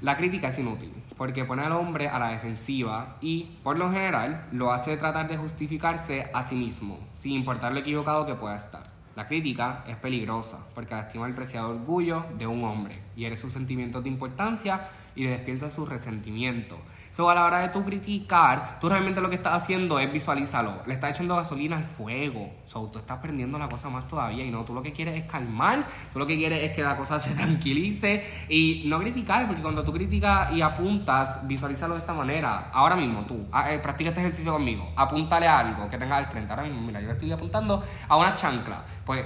La 0.00 0.16
crítica 0.16 0.48
es 0.48 0.58
inútil, 0.58 0.92
porque 1.20 1.44
pone 1.44 1.62
al 1.62 1.72
hombre 1.72 2.08
a 2.08 2.18
la 2.18 2.30
defensiva 2.30 3.18
y, 3.20 3.58
por 3.62 3.76
lo 3.76 3.92
general, 3.92 4.46
lo 4.52 4.72
hace 4.72 4.96
tratar 4.96 5.28
de 5.28 5.36
justificarse 5.36 6.30
a 6.32 6.44
sí 6.44 6.54
mismo, 6.54 6.98
sin 7.20 7.32
importar 7.32 7.74
lo 7.74 7.80
equivocado 7.80 8.24
que 8.24 8.36
pueda 8.36 8.56
estar. 8.56 8.84
La 9.16 9.28
crítica 9.28 9.84
es 9.86 9.96
peligrosa, 9.96 10.66
porque 10.74 10.94
lastima 10.94 11.26
el 11.26 11.34
preciado 11.34 11.68
orgullo 11.68 12.24
de 12.38 12.46
un 12.46 12.64
hombre, 12.64 13.02
eres 13.24 13.40
sus 13.40 13.52
sentimientos 13.52 14.02
de 14.02 14.08
importancia 14.08 14.88
y 15.14 15.24
despierta 15.24 15.70
su 15.70 15.86
resentimiento. 15.86 16.78
So, 17.10 17.28
a 17.28 17.34
la 17.34 17.44
hora 17.44 17.58
de 17.60 17.68
tú 17.70 17.84
criticar, 17.84 18.78
tú 18.80 18.88
realmente 18.88 19.20
lo 19.20 19.28
que 19.28 19.34
estás 19.34 19.62
haciendo 19.62 19.98
es 19.98 20.12
visualízalo. 20.12 20.82
Le 20.86 20.94
estás 20.94 21.10
echando 21.10 21.34
gasolina 21.34 21.76
al 21.76 21.84
fuego. 21.84 22.52
So, 22.66 22.86
tú 22.86 23.00
estás 23.00 23.18
perdiendo 23.18 23.58
la 23.58 23.68
cosa 23.68 23.88
más 23.88 24.06
todavía. 24.06 24.44
Y 24.44 24.50
no, 24.50 24.64
tú 24.64 24.72
lo 24.72 24.82
que 24.82 24.92
quieres 24.92 25.16
es 25.16 25.24
calmar. 25.24 25.86
Tú 26.12 26.20
lo 26.20 26.26
que 26.26 26.36
quieres 26.36 26.62
es 26.62 26.76
que 26.76 26.82
la 26.82 26.96
cosa 26.96 27.18
se 27.18 27.34
tranquilice. 27.34 28.24
Y 28.48 28.84
no 28.86 29.00
criticar, 29.00 29.46
porque 29.46 29.62
cuando 29.62 29.82
tú 29.82 29.92
criticas 29.92 30.52
y 30.52 30.62
apuntas, 30.62 31.46
visualízalo 31.48 31.94
de 31.94 32.00
esta 32.00 32.14
manera. 32.14 32.70
Ahora 32.72 32.94
mismo 32.94 33.24
tú, 33.26 33.46
ah, 33.50 33.72
eh, 33.72 33.80
practica 33.80 34.10
este 34.10 34.20
ejercicio 34.20 34.52
conmigo. 34.52 34.92
Apúntale 34.94 35.48
algo 35.48 35.88
que 35.90 35.98
tengas 35.98 36.18
al 36.18 36.26
frente. 36.26 36.52
Ahora 36.52 36.62
mismo, 36.62 36.80
mira, 36.80 37.00
yo 37.00 37.10
estoy 37.10 37.32
apuntando 37.32 37.82
a 38.08 38.16
una 38.16 38.34
chancla. 38.34 38.84
Pues 39.04 39.24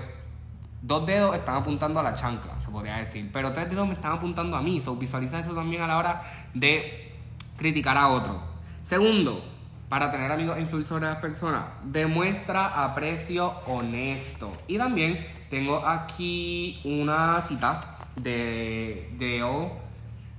dos 0.87 1.07
dedos 1.07 1.35
están 1.35 1.57
apuntando 1.57 1.99
a 1.99 2.03
la 2.03 2.15
chancla, 2.15 2.61
se 2.61 2.71
podría 2.71 2.97
decir, 2.97 3.31
pero 3.33 3.53
tres 3.53 3.71
dedos 3.71 3.87
me 3.89 3.95
están 3.95 4.13
apuntando 4.13 4.57
a 4.57 4.63
mí. 4.63 4.81
So, 4.81 4.97
visualiza 4.97 5.41
eso 5.41 5.55
también 5.55 5.83
a 5.83 5.87
la 5.87 5.97
hora 5.97 6.23
de 6.53 7.15
criticar 7.57 7.97
a 7.97 8.09
otro. 8.09 8.43
Segundo, 8.83 9.43
para 9.89 10.11
tener 10.11 10.31
amigos 10.31 10.59
e 10.59 10.61
influir 10.61 10.87
sobre 10.87 11.07
las 11.07 11.17
personas, 11.17 11.65
demuestra 11.85 12.85
aprecio 12.85 13.49
honesto. 13.67 14.53
Y 14.67 14.77
también 14.77 15.27
tengo 15.49 15.87
aquí 15.87 16.81
una 16.85 17.43
cita 17.49 17.81
de, 18.17 19.11
de 19.19 19.43
O 19.43 19.79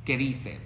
que 0.03 0.15
dice, 0.15 0.59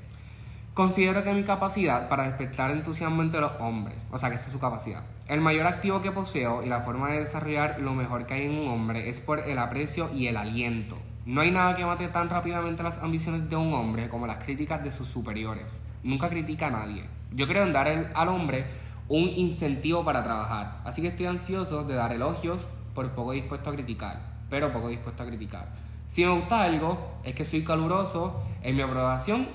considero 0.74 1.24
que 1.24 1.34
mi 1.34 1.44
capacidad 1.44 2.10
para 2.10 2.26
despertar 2.28 2.72
entusiasmo 2.72 3.22
entre 3.22 3.40
los 3.40 3.54
hombres, 3.62 3.96
o 4.12 4.18
sea 4.18 4.30
que 4.30 4.36
esa 4.36 4.48
es 4.48 4.52
su 4.52 4.60
capacidad, 4.60 5.04
el 5.30 5.42
mayor 5.42 5.68
activo 5.68 6.02
que 6.02 6.12
poseo 6.12 6.64
y 6.64 6.70
la 6.70 6.82
forma 6.82 7.12
de 7.12 7.20
desarrollar 7.20 7.80
lo 7.80 7.94
mejor 7.94 8.26
que 8.26 8.34
hay 8.34 8.46
en 8.46 8.58
un 8.58 8.68
hombre 8.68 9.10
es 9.10 9.20
por 9.20 9.48
el 9.48 9.60
aprecio 9.60 10.10
y 10.12 10.26
el 10.26 10.36
aliento. 10.36 10.98
No 11.28 11.42
hay 11.42 11.52
nada 11.52 11.76
que 11.76 11.86
mate 11.86 12.08
tan 12.08 12.32
rápidamente 12.32 12.82
las 12.82 12.98
ambiciones 12.98 13.48
de 13.48 13.56
un 13.56 13.72
hombre 13.76 14.10
como 14.10 14.26
las 14.26 14.40
críticas 14.40 14.84
de 14.84 14.92
sus 14.92 15.08
superiores. 15.08 15.78
Nunca 16.02 16.30
critica 16.30 16.68
a 16.68 16.72
nadie. 16.72 17.04
Yo 17.32 17.48
creo 17.48 17.62
en 17.62 17.74
dar 17.74 18.12
al 18.16 18.28
hombre 18.28 18.66
un 19.08 19.30
incentivo 19.30 20.04
para 20.04 20.24
trabajar. 20.24 20.80
Así 20.84 21.04
que 21.04 21.10
estoy 21.10 21.28
ansioso 21.28 21.84
de 21.84 21.94
dar 21.94 22.12
elogios 22.12 22.66
por 22.96 23.12
poco 23.12 23.34
dispuesto 23.34 23.70
a 23.70 23.74
criticar, 23.74 24.20
pero 24.50 24.74
poco 24.74 24.88
dispuesto 24.88 25.22
a 25.22 25.28
criticar. 25.28 25.68
Si 26.08 26.26
me 26.26 26.32
gusta 26.32 26.64
algo, 26.64 27.20
es 27.24 27.36
que 27.36 27.46
soy 27.46 27.64
caluroso 27.64 28.42
en 28.64 28.76
mi 28.76 28.82
aprobación 28.82 29.48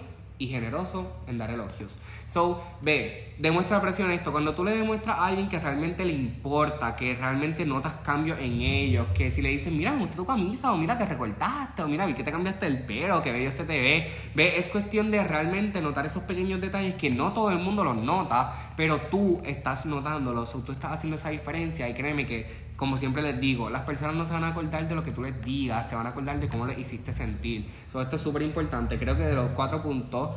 y 0.45 0.49
generoso 0.49 1.11
en 1.27 1.39
dar 1.39 1.51
elogios. 1.51 1.99
So, 2.27 2.63
ve, 2.83 3.35
demuestra 3.39 3.81
presión 3.81 4.11
esto. 4.11 4.31
Cuando 4.31 4.55
tú 4.55 4.63
le 4.63 4.73
demuestras 4.77 5.19
a 5.19 5.27
alguien 5.27 5.49
que 5.49 5.59
realmente 5.59 6.05
le 6.05 6.13
importa, 6.13 6.95
que 6.95 7.15
realmente 7.15 7.65
notas 7.65 7.95
cambios 7.95 8.39
en 8.39 8.61
ellos, 8.61 9.07
que 9.15 9.33
si 9.33 9.41
le 9.41 9.49
dicen, 9.49 9.77
mira, 9.77 9.93
me 9.93 10.01
gusta 10.01 10.17
tu 10.17 10.27
camisa, 10.27 10.73
o 10.73 10.77
mira, 10.77 10.99
te 10.99 11.07
recortaste, 11.07 11.83
o 11.83 11.89
mira, 11.89 12.05
vi 12.05 12.13
que 12.13 12.23
te 12.23 12.31
cambiaste 12.31 12.67
el 12.67 12.85
pelo, 12.85 13.23
que 13.23 13.33
bello 13.33 13.51
se 13.51 13.65
te 13.65 13.81
ve. 13.81 14.11
Ve, 14.35 14.59
es 14.59 14.69
cuestión 14.69 15.11
de 15.11 15.25
realmente 15.25 15.81
notar 15.81 16.05
esos 16.05 16.25
pequeños 16.25 16.61
detalles 16.61 16.95
que 16.97 17.11
no 17.11 17.33
todo 17.33 17.51
el 17.51 17.59
mundo 17.59 17.83
los 17.83 17.97
nota, 17.97 18.53
pero 18.77 19.01
tú 19.11 19.41
estás 19.47 19.87
notándolos, 19.87 20.55
o 20.55 20.59
tú 20.61 20.73
estás 20.73 20.93
haciendo 20.93 21.17
esa 21.17 21.31
diferencia. 21.31 21.89
Y 21.89 21.95
créeme 21.95 22.27
que 22.27 22.75
como 22.77 22.97
siempre 22.97 23.23
les 23.23 23.39
digo, 23.39 23.71
las 23.71 23.83
personas 23.83 24.17
no 24.17 24.27
se 24.27 24.33
van 24.33 24.45
a 24.45 24.49
acordar 24.49 24.89
de 24.89 24.95
lo 24.95 25.03
que 25.03 25.13
tú 25.13 25.23
les 25.23 25.41
digas, 25.45 25.89
se 25.89 25.95
van 25.95 26.07
a 26.07 26.11
acordar 26.11 26.41
de 26.41 26.49
cómo 26.49 26.67
les 26.67 26.79
hiciste 26.79 27.13
sentir. 27.13 27.69
So, 27.93 28.03
esto 28.03 28.17
es 28.17 28.23
súper 28.23 28.43
importante. 28.43 28.99
Creo 28.99 29.17
que 29.17 29.23
de 29.23 29.35
los 29.35 29.51
cuatro 29.51 29.81
puntos, 29.81 30.31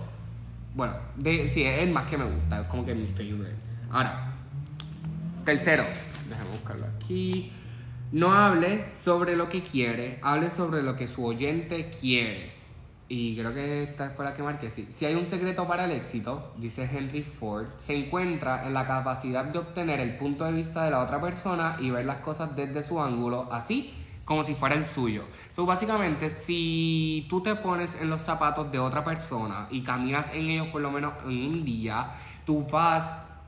bueno, 0.75 0.93
sí, 1.23 1.63
es 1.63 1.79
el 1.79 1.91
más 1.91 2.07
que 2.07 2.17
me 2.17 2.25
gusta, 2.25 2.61
es 2.61 2.67
como 2.67 2.85
que 2.85 2.93
mi 2.93 3.07
favorite. 3.07 3.55
Ahora, 3.89 4.33
tercero, 5.43 5.85
déjame 6.29 6.49
buscarlo 6.51 6.85
aquí. 6.95 7.51
No 8.11 8.33
hable 8.33 8.89
sobre 8.91 9.35
lo 9.35 9.49
que 9.49 9.63
quiere, 9.63 10.19
hable 10.21 10.49
sobre 10.49 10.83
lo 10.83 10.95
que 10.95 11.07
su 11.07 11.25
oyente 11.25 11.89
quiere. 11.89 12.51
Y 13.09 13.37
creo 13.37 13.53
que 13.53 13.83
esta 13.83 14.09
fue 14.09 14.25
la 14.25 14.33
que 14.33 14.43
marqué. 14.43 14.69
Si 14.69 15.05
hay 15.05 15.15
un 15.15 15.25
secreto 15.25 15.67
para 15.67 15.85
el 15.85 15.91
éxito, 15.91 16.53
dice 16.57 16.89
Henry 16.91 17.23
Ford, 17.23 17.67
se 17.77 17.95
encuentra 17.95 18.65
en 18.67 18.73
la 18.73 18.85
capacidad 18.85 19.45
de 19.45 19.59
obtener 19.59 19.99
el 19.99 20.17
punto 20.17 20.43
de 20.43 20.51
vista 20.51 20.83
de 20.83 20.91
la 20.91 21.01
otra 21.01 21.19
persona 21.19 21.77
y 21.79 21.89
ver 21.89 22.05
las 22.05 22.17
cosas 22.17 22.55
desde 22.55 22.83
su 22.83 23.01
ángulo, 23.01 23.51
así 23.51 23.93
como 24.27 24.43
si 24.43 24.55
fuera 24.55 24.75
el 24.75 24.85
suyo. 24.85 25.23
So, 25.51 25.65
básicamente, 25.65 26.29
si 26.29 27.25
tú 27.29 27.39
te 27.41 27.55
pones 27.55 27.95
en 27.95 28.09
los 28.09 28.21
zapatos 28.21 28.69
de 28.69 28.77
otra 28.77 29.01
persona 29.01 29.67
y 29.71 29.83
caminas 29.83 30.33
en 30.33 30.49
ellos 30.49 30.67
por 30.67 30.81
lo 30.81 30.91
menos 30.91 31.13
en 31.23 31.47
un 31.47 31.63
día, 31.63 32.11
tú 32.45 32.67
vas 32.69 33.05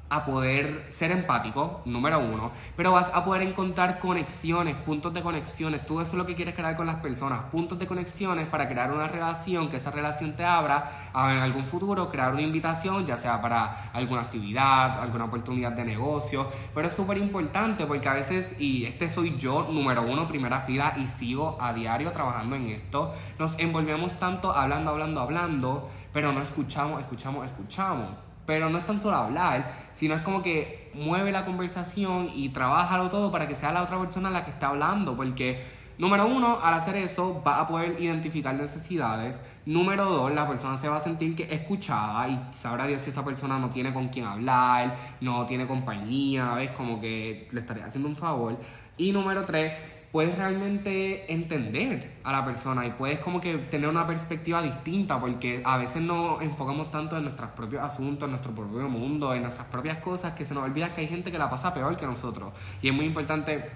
a 0.10 0.26
poder 0.26 0.88
ser 0.90 1.12
empático, 1.12 1.82
número 1.86 2.20
uno, 2.20 2.52
pero 2.76 2.92
vas 2.92 3.12
a 3.14 3.24
poder 3.24 3.44
encontrar 3.44 4.00
conexiones, 4.00 4.76
puntos 4.76 5.14
de 5.14 5.22
conexiones. 5.22 5.86
Tú 5.86 6.02
eso 6.02 6.12
es 6.12 6.18
lo 6.18 6.26
que 6.26 6.36
quieres 6.36 6.56
crear 6.56 6.76
con 6.76 6.88
las 6.88 6.96
personas, 6.98 7.42
puntos 7.52 7.78
de 7.78 7.86
conexiones 7.86 8.48
para 8.48 8.68
crear 8.68 8.92
una 8.92 9.08
relación, 9.08 9.70
que 9.70 9.78
esa 9.78 9.92
relación 9.92 10.34
te 10.34 10.44
abra 10.44 11.10
a 11.14 11.34
en 11.34 11.40
algún 11.40 11.64
futuro 11.64 12.10
crear 12.10 12.34
una 12.34 12.42
invitación, 12.42 13.06
ya 13.06 13.18
sea 13.18 13.42
para 13.42 13.92
alguna 13.94 14.22
actividad, 14.22 15.00
alguna 15.00 15.26
oportunidad 15.26 15.74
de 15.74 15.86
negocio. 15.86 16.48
Pero 16.74 16.88
es 16.88 16.94
súper 16.94 17.18
importante 17.18 17.86
porque 17.86 18.10
a 18.10 18.14
veces, 18.14 18.60
y 18.60 18.86
este 18.86 19.10
soy 19.10 19.38
yo, 19.38 19.68
número 19.72 20.02
uno, 20.02 20.28
primera 20.28 20.62
fila, 20.62 20.94
y 20.98 21.08
sigo 21.08 21.58
a 21.60 21.74
diario 21.74 22.12
trabajando 22.12 22.56
en 22.56 22.68
esto, 22.68 23.14
nos 23.38 23.60
envolvemos 23.60 24.18
tanto 24.18 24.56
hablando, 24.56 24.92
hablando, 24.92 25.22
hablando, 25.22 25.90
pero 26.12 26.32
no 26.34 26.42
escuchamos, 26.42 27.02
escuchamos, 27.02 27.46
escuchamos. 27.46 28.29
Pero 28.50 28.68
no 28.68 28.80
es 28.80 28.86
tan 28.88 29.00
solo 29.00 29.16
hablar, 29.16 29.92
sino 29.94 30.16
es 30.16 30.24
como 30.24 30.42
que 30.42 30.90
mueve 30.96 31.32
la 31.32 31.46
conversación 31.46 32.32
y 32.34 32.50
trabajalo 32.50 33.08
todo 33.12 33.32
para 33.32 33.48
que 33.48 33.54
sea 33.54 33.72
la 33.72 33.84
otra 33.84 34.00
persona 34.00 34.32
la 34.32 34.44
que 34.44 34.50
está 34.50 34.70
hablando, 34.70 35.16
porque 35.16 35.64
número 36.00 36.26
uno, 36.26 36.58
al 36.60 36.74
hacer 36.74 36.96
eso 36.96 37.44
va 37.46 37.60
a 37.60 37.68
poder 37.68 38.02
identificar 38.02 38.56
necesidades. 38.56 39.40
Número 39.68 40.06
dos, 40.06 40.34
la 40.34 40.48
persona 40.48 40.78
se 40.78 40.90
va 40.90 40.98
a 40.98 41.00
sentir 41.00 41.36
que 41.36 41.44
escuchada 41.44 42.28
y 42.28 42.42
sabrá 42.50 42.88
Dios 42.88 43.02
si 43.02 43.12
esa 43.12 43.24
persona 43.24 43.60
no 43.60 43.70
tiene 43.70 43.94
con 43.94 44.08
quién 44.08 44.26
hablar, 44.26 44.96
no 45.22 45.46
tiene 45.46 45.68
compañía, 45.68 46.56
¿ves? 46.56 46.72
Como 46.72 47.00
que 47.00 47.48
le 47.52 47.60
estaría 47.60 47.86
haciendo 47.86 48.10
un 48.10 48.16
favor. 48.16 48.58
Y 48.98 49.12
número 49.12 49.44
tres, 49.46 49.74
puedes 50.12 50.38
realmente 50.38 51.32
entender 51.32 52.14
a 52.24 52.32
la 52.32 52.44
persona 52.44 52.86
y 52.86 52.92
puedes 52.92 53.20
como 53.20 53.40
que 53.40 53.58
tener 53.58 53.88
una 53.88 54.08
perspectiva 54.08 54.62
distinta 54.62 55.20
porque 55.20 55.62
a 55.64 55.78
veces 55.78 56.02
nos 56.02 56.42
enfocamos 56.42 56.90
tanto 56.90 57.16
en 57.18 57.24
nuestros 57.24 57.52
propios 57.52 57.84
asuntos, 57.84 58.26
en 58.26 58.32
nuestro 58.32 58.52
propio 58.54 58.90
mundo, 58.90 59.34
en 59.34 59.44
nuestras 59.44 59.68
propias 59.68 59.98
cosas 59.98 60.34
que 60.34 60.46
se 60.46 60.54
nos 60.54 60.64
olvida 60.64 60.94
que 60.94 61.02
hay 61.02 61.08
gente 61.08 61.32
que 61.32 61.38
la 61.38 61.50
pasa 61.50 61.74
peor 61.74 61.96
que 61.96 62.06
nosotros 62.06 62.54
y 62.82 62.90
es 62.90 62.94
muy 62.94 63.06
importante 63.06 63.70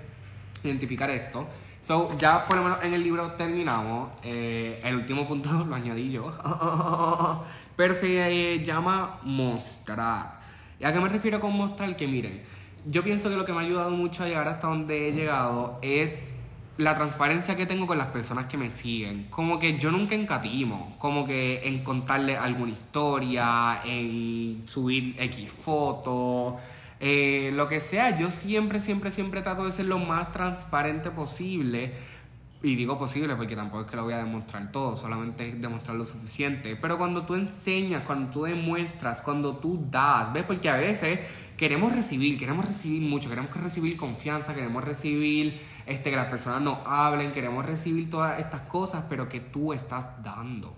identificar 0.63 1.09
esto. 1.11 1.47
So, 1.81 2.17
ya 2.17 2.45
por 2.45 2.55
lo 2.55 2.63
menos 2.63 2.81
en 2.81 2.93
el 2.93 3.03
libro 3.03 3.33
terminamos. 3.33 4.11
Eh, 4.23 4.79
el 4.83 4.95
último 4.95 5.27
punto 5.27 5.51
lo 5.69 5.75
añadí 5.75 6.11
yo. 6.11 6.31
Pero 7.75 7.93
se 7.93 8.63
llama 8.63 9.19
mostrar. 9.23 10.39
¿Y 10.79 10.85
a 10.85 10.93
qué 10.93 10.99
me 10.99 11.09
refiero 11.09 11.41
con 11.41 11.55
mostrar? 11.55 11.95
Que 11.97 12.07
miren, 12.07 12.41
yo 12.85 13.03
pienso 13.03 13.29
que 13.29 13.35
lo 13.35 13.45
que 13.45 13.53
me 13.53 13.59
ha 13.59 13.61
ayudado 13.61 13.91
mucho 13.91 14.23
a 14.23 14.27
llegar 14.27 14.47
hasta 14.47 14.67
donde 14.67 15.09
he 15.09 15.11
llegado 15.11 15.79
es 15.81 16.35
la 16.77 16.95
transparencia 16.95 17.55
que 17.55 17.65
tengo 17.65 17.85
con 17.85 17.97
las 17.97 18.07
personas 18.07 18.47
que 18.47 18.57
me 18.57 18.69
siguen. 18.69 19.27
Como 19.29 19.59
que 19.59 19.77
yo 19.77 19.91
nunca 19.91 20.15
encatimo, 20.15 20.95
como 20.97 21.25
que 21.25 21.67
en 21.67 21.83
contarle 21.83 22.35
alguna 22.35 22.71
historia, 22.71 23.81
en 23.85 24.63
subir 24.65 25.15
X 25.19 25.51
fotos, 25.51 26.55
eh, 26.99 27.51
lo 27.53 27.67
que 27.67 27.79
sea. 27.79 28.17
Yo 28.17 28.31
siempre, 28.31 28.79
siempre, 28.79 29.11
siempre 29.11 29.41
trato 29.41 29.65
de 29.65 29.71
ser 29.71 29.85
lo 29.85 29.99
más 29.99 30.31
transparente 30.31 31.11
posible 31.11 31.93
y 32.63 32.77
digo 32.77 32.97
posible 32.97 33.35
porque 33.35 33.57
tampoco 33.57 33.81
es 33.81 33.87
que 33.89 33.97
lo 33.97 34.05
voy 34.05 34.13
a 34.13 34.19
demostrar 34.19 34.71
todo, 34.71 34.95
solamente 34.95 35.49
es 35.49 35.61
demostrar 35.61 35.97
lo 35.97 36.05
suficiente. 36.05 36.77
Pero 36.77 36.97
cuando 36.97 37.25
tú 37.25 37.35
enseñas, 37.35 38.03
cuando 38.03 38.31
tú 38.31 38.43
demuestras, 38.43 39.21
cuando 39.21 39.57
tú 39.57 39.85
das, 39.91 40.31
¿ves? 40.31 40.45
Porque 40.45 40.69
a 40.69 40.77
veces 40.77 41.19
queremos 41.57 41.93
recibir, 41.93 42.39
queremos 42.39 42.65
recibir 42.65 43.01
mucho, 43.01 43.27
queremos 43.27 43.51
recibir 43.53 43.97
confianza, 43.97 44.55
queremos 44.55 44.81
recibir 44.81 45.59
este, 45.85 46.09
que 46.09 46.15
las 46.15 46.27
personas 46.27 46.61
nos 46.61 46.77
hablen, 46.85 47.33
queremos 47.33 47.65
recibir 47.65 48.09
todas 48.09 48.39
estas 48.39 48.61
cosas, 48.61 49.03
pero 49.09 49.27
que 49.27 49.41
tú 49.41 49.73
estás 49.73 50.23
dando. 50.23 50.73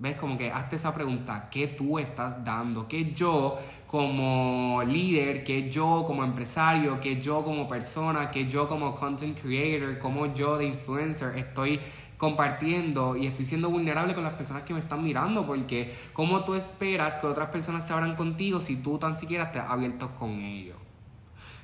¿Ves? 0.00 0.16
Como 0.16 0.36
que 0.36 0.52
hazte 0.52 0.76
esa 0.76 0.94
pregunta, 0.94 1.48
¿qué 1.50 1.66
tú 1.66 1.98
estás 1.98 2.44
dando? 2.44 2.86
¿Qué 2.86 3.12
yo 3.14 3.58
como 3.88 4.82
líder, 4.86 5.42
¿Qué 5.44 5.70
yo 5.70 6.04
como 6.06 6.22
empresario, 6.22 7.00
¿Qué 7.00 7.20
yo 7.20 7.42
como 7.42 7.66
persona, 7.66 8.30
¿Qué 8.30 8.46
yo 8.46 8.68
como 8.68 8.94
content 8.94 9.40
creator, 9.40 9.98
como 9.98 10.32
yo 10.34 10.58
de 10.58 10.66
influencer 10.66 11.36
estoy 11.38 11.80
compartiendo 12.18 13.16
y 13.16 13.26
estoy 13.26 13.46
siendo 13.46 13.70
vulnerable 13.70 14.14
con 14.14 14.24
las 14.24 14.34
personas 14.34 14.64
que 14.64 14.74
me 14.74 14.80
están 14.80 15.02
mirando? 15.02 15.46
Porque 15.46 15.94
¿cómo 16.12 16.44
tú 16.44 16.54
esperas 16.54 17.14
que 17.14 17.26
otras 17.26 17.48
personas 17.48 17.86
se 17.86 17.94
abran 17.94 18.14
contigo 18.14 18.60
si 18.60 18.76
tú 18.76 18.98
tan 18.98 19.16
siquiera 19.16 19.50
te 19.50 19.58
abierto 19.58 20.10
con 20.18 20.32
ellos? 20.42 20.76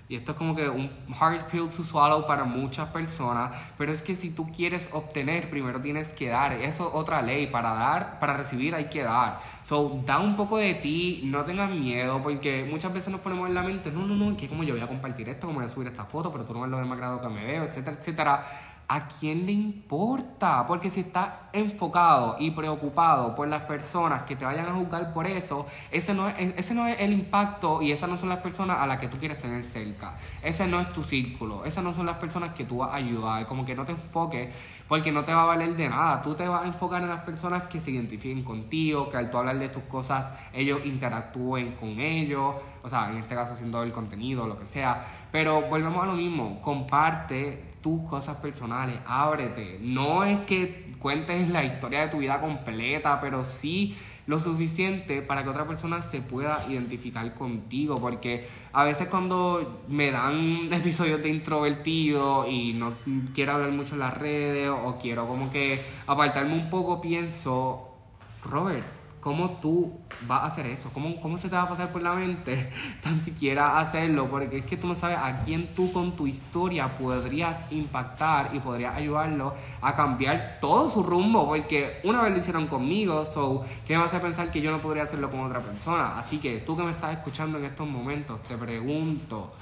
Y 0.07 0.17
esto 0.17 0.33
es 0.33 0.39
como 0.39 0.55
que 0.55 0.69
un 0.69 0.91
hard 1.19 1.47
pill 1.47 1.71
to 1.71 1.83
swallow 1.83 2.27
para 2.27 2.45
muchas 2.45 2.91
personas, 2.91 3.57
pero 3.79 3.91
es 3.91 4.03
que 4.03 4.15
si 4.15 4.31
tú 4.31 4.53
quieres 4.53 4.91
obtener, 4.93 5.49
primero 5.49 5.81
tienes 5.81 6.13
que 6.13 6.29
dar. 6.29 6.53
Eso 6.53 6.89
es 6.89 6.95
otra 6.95 7.23
ley, 7.23 7.47
para 7.47 7.73
dar, 7.73 8.21
para 8.21 8.37
recibir 8.37 8.75
hay 8.75 8.87
que 8.91 9.03
dar. 9.03 9.41
So, 9.63 10.03
da 10.05 10.19
un 10.19 10.37
poco 10.37 10.59
de 10.59 10.75
ti, 10.75 11.23
no 11.25 11.43
tengas 11.45 11.71
miedo, 11.71 12.23
porque 12.23 12.67
muchas 12.71 12.93
veces 12.93 13.09
nos 13.09 13.21
ponemos 13.21 13.49
en 13.49 13.55
la 13.55 13.63
mente, 13.63 13.91
no, 13.91 14.05
no, 14.07 14.15
no, 14.15 14.37
que 14.37 14.47
como 14.47 14.63
yo 14.63 14.75
voy 14.75 14.83
a 14.83 14.89
compartir 14.89 15.29
esto, 15.31 15.47
como 15.47 15.61
voy 15.61 15.67
a 15.67 15.69
subir 15.69 15.89
esta 15.89 16.05
foto, 16.05 16.31
pero 16.31 16.45
tú 16.45 16.53
no 16.53 16.61
ves 16.61 16.71
lo 16.71 16.79
demasiado 16.79 17.23
que 17.23 17.29
me 17.29 17.45
veo, 17.45 17.65
etcétera, 17.65 17.97
etcétera. 17.99 18.43
¿A 18.89 19.09
quién 19.09 19.47
le 19.47 19.53
importa? 19.53 20.67
Porque 20.67 20.91
si 20.91 21.01
estás 21.01 21.31
enfocado 21.53 22.37
y 22.39 22.51
preocupado 22.51 23.35
por 23.35 23.49
las 23.49 23.63
personas 23.63 24.23
que 24.23 24.37
te 24.37 24.45
vayan 24.45 24.67
a 24.67 24.73
juzgar 24.73 25.13
por 25.13 25.27
eso, 25.27 25.67
ese 25.91 26.15
no 26.15 26.29
es, 26.29 26.55
ese 26.57 26.75
no 26.75 26.87
es 26.87 27.01
el 27.01 27.13
impacto 27.13 27.81
y 27.81 27.93
esas 27.93 28.11
no 28.11 28.17
son 28.17 28.29
las 28.29 28.41
personas 28.41 28.79
a 28.81 28.87
las 28.87 28.99
que 28.99 29.09
tú 29.09 29.17
quieres 29.17 29.41
tener 29.41 29.65
cerca. 29.65 30.15
Ese 30.43 30.67
no 30.67 30.81
es 30.81 30.93
tu 30.93 31.03
círculo, 31.03 31.65
esas 31.65 31.83
no 31.83 31.93
son 31.93 32.07
las 32.07 32.17
personas 32.17 32.51
que 32.51 32.65
tú 32.65 32.79
vas 32.79 32.93
a 32.93 32.97
ayudar. 32.97 33.47
Como 33.47 33.65
que 33.65 33.75
no 33.75 33.85
te 33.85 33.93
enfoques 33.93 34.55
porque 34.89 35.13
no 35.13 35.25
te 35.25 35.33
va 35.33 35.43
a 35.43 35.47
valer 35.47 35.77
de 35.77 35.89
nada. 35.89 36.23
Tú 36.23 36.35
te 36.35 36.47
vas 36.47 36.65
a 36.65 36.67
enfocar 36.67 37.03
en 37.03 37.09
las 37.09 37.23
personas 37.23 37.65
que 37.65 37.81
se 37.81 37.91
identifiquen 37.93 38.45
contigo, 38.45 39.09
que 39.09 39.17
al 39.17 39.31
tú 39.31 39.39
hablar 39.39 39.59
de 39.59 39.69
tus 39.69 39.83
cosas 39.85 40.33
ellos 40.53 40.81
interactúen 40.85 41.73
con 41.77 42.01
ellos, 42.01 42.55
o 42.83 42.89
sea, 42.89 43.11
en 43.11 43.19
este 43.19 43.35
caso 43.35 43.55
haciendo 43.55 43.83
el 43.83 43.93
contenido, 43.93 44.47
lo 44.47 44.59
que 44.59 44.67
sea. 44.67 45.05
Pero 45.33 45.63
volvemos 45.63 46.03
a 46.03 46.07
lo 46.07 46.15
mismo, 46.15 46.61
comparte 46.61 47.74
tus 47.85 48.01
cosas 48.09 48.39
personales, 48.39 48.97
ábrete. 49.05 49.79
No 49.83 50.25
es 50.25 50.41
que 50.47 50.95
cuentes 50.99 51.51
la 51.51 51.65
historia 51.65 52.01
de 52.01 52.09
tu 52.09 52.17
vida 52.17 52.41
completa, 52.41 53.21
pero 53.21 53.45
sí 53.45 53.95
lo 54.27 54.41
suficiente 54.41 55.21
para 55.21 55.45
que 55.45 55.51
otra 55.51 55.69
persona 55.69 56.01
se 56.01 56.23
pueda 56.23 56.65
identificar 56.71 57.35
contigo. 57.35 58.01
Porque 58.01 58.49
a 58.73 58.85
veces 58.85 59.09
cuando 59.09 59.83
me 59.87 60.11
dan 60.11 60.73
episodios 60.73 61.23
de 61.23 61.29
introvertido 61.29 62.49
y 62.49 62.73
no 62.73 62.95
quiero 63.35 63.53
hablar 63.53 63.73
mucho 63.73 63.97
en 63.97 64.01
las 64.01 64.17
redes 64.17 64.71
o 64.71 64.97
quiero 64.99 65.29
como 65.29 65.51
que 65.51 65.79
apartarme 66.07 66.55
un 66.55 66.71
poco, 66.71 67.03
pienso, 67.03 67.97
Robert, 68.45 69.04
¿cómo 69.25 69.53
tú 69.53 69.91
vas 70.29 70.43
a 70.43 70.47
hacer 70.49 70.67
eso? 70.67 70.91
¿Cómo, 70.93 71.19
¿Cómo 71.19 71.39
se 71.39 71.49
te 71.49 71.57
va 71.57 71.63
a 71.63 71.69
pasar 71.69 71.91
por 71.91 72.03
la 72.03 72.13
mente 72.13 72.71
tan 73.03 73.19
siquiera 73.19 73.79
hacerlo? 73.79 74.29
Porque 74.29 74.59
es 74.59 74.67
que 74.67 74.77
tú 74.77 74.87
no 74.87 74.95
sabes 74.95 75.17
a 75.17 75.39
quién 75.39 75.73
tú 75.73 75.91
con 75.95 76.15
tu 76.15 76.27
historia 76.27 76.95
podrías 76.95 77.65
impactar 77.73 78.55
y 78.55 78.61
podrías 78.61 78.95
ayudarlo 78.95 79.55
a 79.81 79.97
cambiar 79.97 80.59
todo 80.61 80.91
su 80.91 81.03
rumbo. 81.03 81.47
Porque 81.47 82.01
una 82.05 82.21
vez 82.21 82.33
lo 82.33 82.37
hicieron 82.37 82.67
conmigo, 82.67 83.25
so, 83.25 83.65
¿qué 83.87 83.97
me 83.97 84.05
hace 84.05 84.21
pensar 84.21 84.51
que 84.51 84.61
yo 84.61 84.71
no 84.71 84.83
podría 84.83 85.05
hacerlo 85.05 85.31
con 85.31 85.41
otra 85.41 85.63
persona? 85.63 86.19
Así 86.19 86.37
que 86.37 86.59
tú 86.59 86.77
que 86.77 86.83
me 86.83 86.91
estás 86.91 87.15
escuchando 87.15 87.57
en 87.57 87.65
estos 87.65 87.89
momentos, 87.89 88.43
te 88.43 88.59
pregunto, 88.59 89.55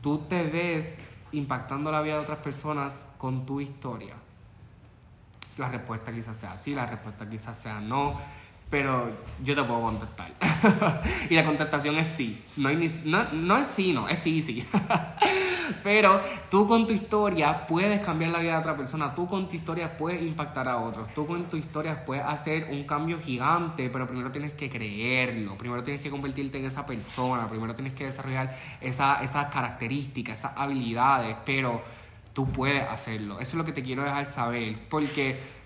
¿tú 0.00 0.20
te 0.26 0.42
ves 0.42 1.00
impactando 1.32 1.92
la 1.92 2.00
vida 2.00 2.14
de 2.14 2.20
otras 2.20 2.38
personas 2.38 3.04
con 3.18 3.44
tu 3.44 3.60
historia? 3.60 4.14
La 5.58 5.68
respuesta 5.68 6.10
quizás 6.10 6.38
sea 6.38 6.56
sí, 6.56 6.74
la 6.74 6.86
respuesta 6.86 7.28
quizás 7.28 7.58
sea 7.58 7.78
no 7.78 8.16
pero 8.72 9.10
yo 9.44 9.54
te 9.54 9.62
puedo 9.64 9.82
contestar. 9.82 10.32
y 11.28 11.34
la 11.34 11.44
contestación 11.44 11.94
es 11.96 12.08
sí. 12.08 12.42
No, 12.56 12.70
hay 12.70 12.76
ni, 12.76 12.86
no, 13.04 13.30
no 13.30 13.58
es 13.58 13.66
sí, 13.66 13.92
no, 13.92 14.08
es 14.08 14.18
sí, 14.18 14.40
sí. 14.40 14.66
pero 15.84 16.22
tú 16.50 16.66
con 16.66 16.86
tu 16.86 16.94
historia 16.94 17.66
puedes 17.66 18.00
cambiar 18.00 18.30
la 18.30 18.38
vida 18.38 18.52
de 18.52 18.58
otra 18.60 18.74
persona. 18.74 19.14
Tú 19.14 19.28
con 19.28 19.46
tu 19.46 19.56
historia 19.56 19.94
puedes 19.98 20.22
impactar 20.22 20.68
a 20.68 20.78
otros. 20.78 21.12
Tú 21.12 21.26
con 21.26 21.44
tu 21.50 21.58
historia 21.58 22.02
puedes 22.06 22.24
hacer 22.24 22.68
un 22.70 22.84
cambio 22.84 23.20
gigante, 23.20 23.90
pero 23.90 24.06
primero 24.06 24.32
tienes 24.32 24.54
que 24.54 24.70
creerlo. 24.70 25.58
Primero 25.58 25.82
tienes 25.82 26.00
que 26.00 26.08
convertirte 26.08 26.56
en 26.56 26.64
esa 26.64 26.86
persona. 26.86 27.50
Primero 27.50 27.74
tienes 27.74 27.92
que 27.92 28.06
desarrollar 28.06 28.56
esa, 28.80 29.22
esas 29.22 29.52
características, 29.52 30.38
esas 30.38 30.52
habilidades. 30.56 31.36
Pero 31.44 31.82
tú 32.32 32.50
puedes 32.50 32.88
hacerlo. 32.88 33.34
Eso 33.34 33.50
es 33.50 33.54
lo 33.54 33.66
que 33.66 33.72
te 33.72 33.82
quiero 33.82 34.02
dejar 34.02 34.30
saber. 34.30 34.78
Porque 34.88 35.61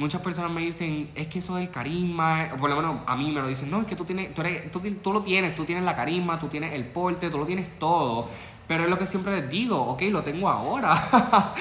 muchas 0.00 0.22
personas 0.22 0.50
me 0.50 0.62
dicen, 0.62 1.10
es 1.14 1.26
que 1.26 1.40
eso 1.40 1.56
del 1.56 1.70
carisma, 1.70 2.48
o 2.54 2.56
por 2.56 2.70
lo 2.70 2.76
menos 2.76 3.02
a 3.06 3.16
mí 3.16 3.30
me 3.30 3.42
lo 3.42 3.46
dicen, 3.46 3.70
no, 3.70 3.82
es 3.82 3.86
que 3.86 3.94
tú, 3.94 4.06
tienes, 4.06 4.34
tú, 4.34 4.40
eres, 4.40 4.72
tú, 4.72 4.80
tú, 4.80 5.12
lo 5.12 5.22
tienes, 5.22 5.54
tú 5.54 5.66
tienes 5.66 5.84
la 5.84 5.94
carisma, 5.94 6.38
tú 6.38 6.48
tienes 6.48 6.72
el 6.72 6.86
porte, 6.86 7.28
tú 7.28 7.36
lo 7.36 7.44
tienes 7.44 7.78
todo. 7.78 8.26
Pero 8.70 8.84
es 8.84 8.90
lo 8.90 9.00
que 9.00 9.06
siempre 9.06 9.40
les 9.40 9.50
digo, 9.50 9.76
ok, 9.76 10.02
lo 10.12 10.22
tengo 10.22 10.48
ahora, 10.48 10.94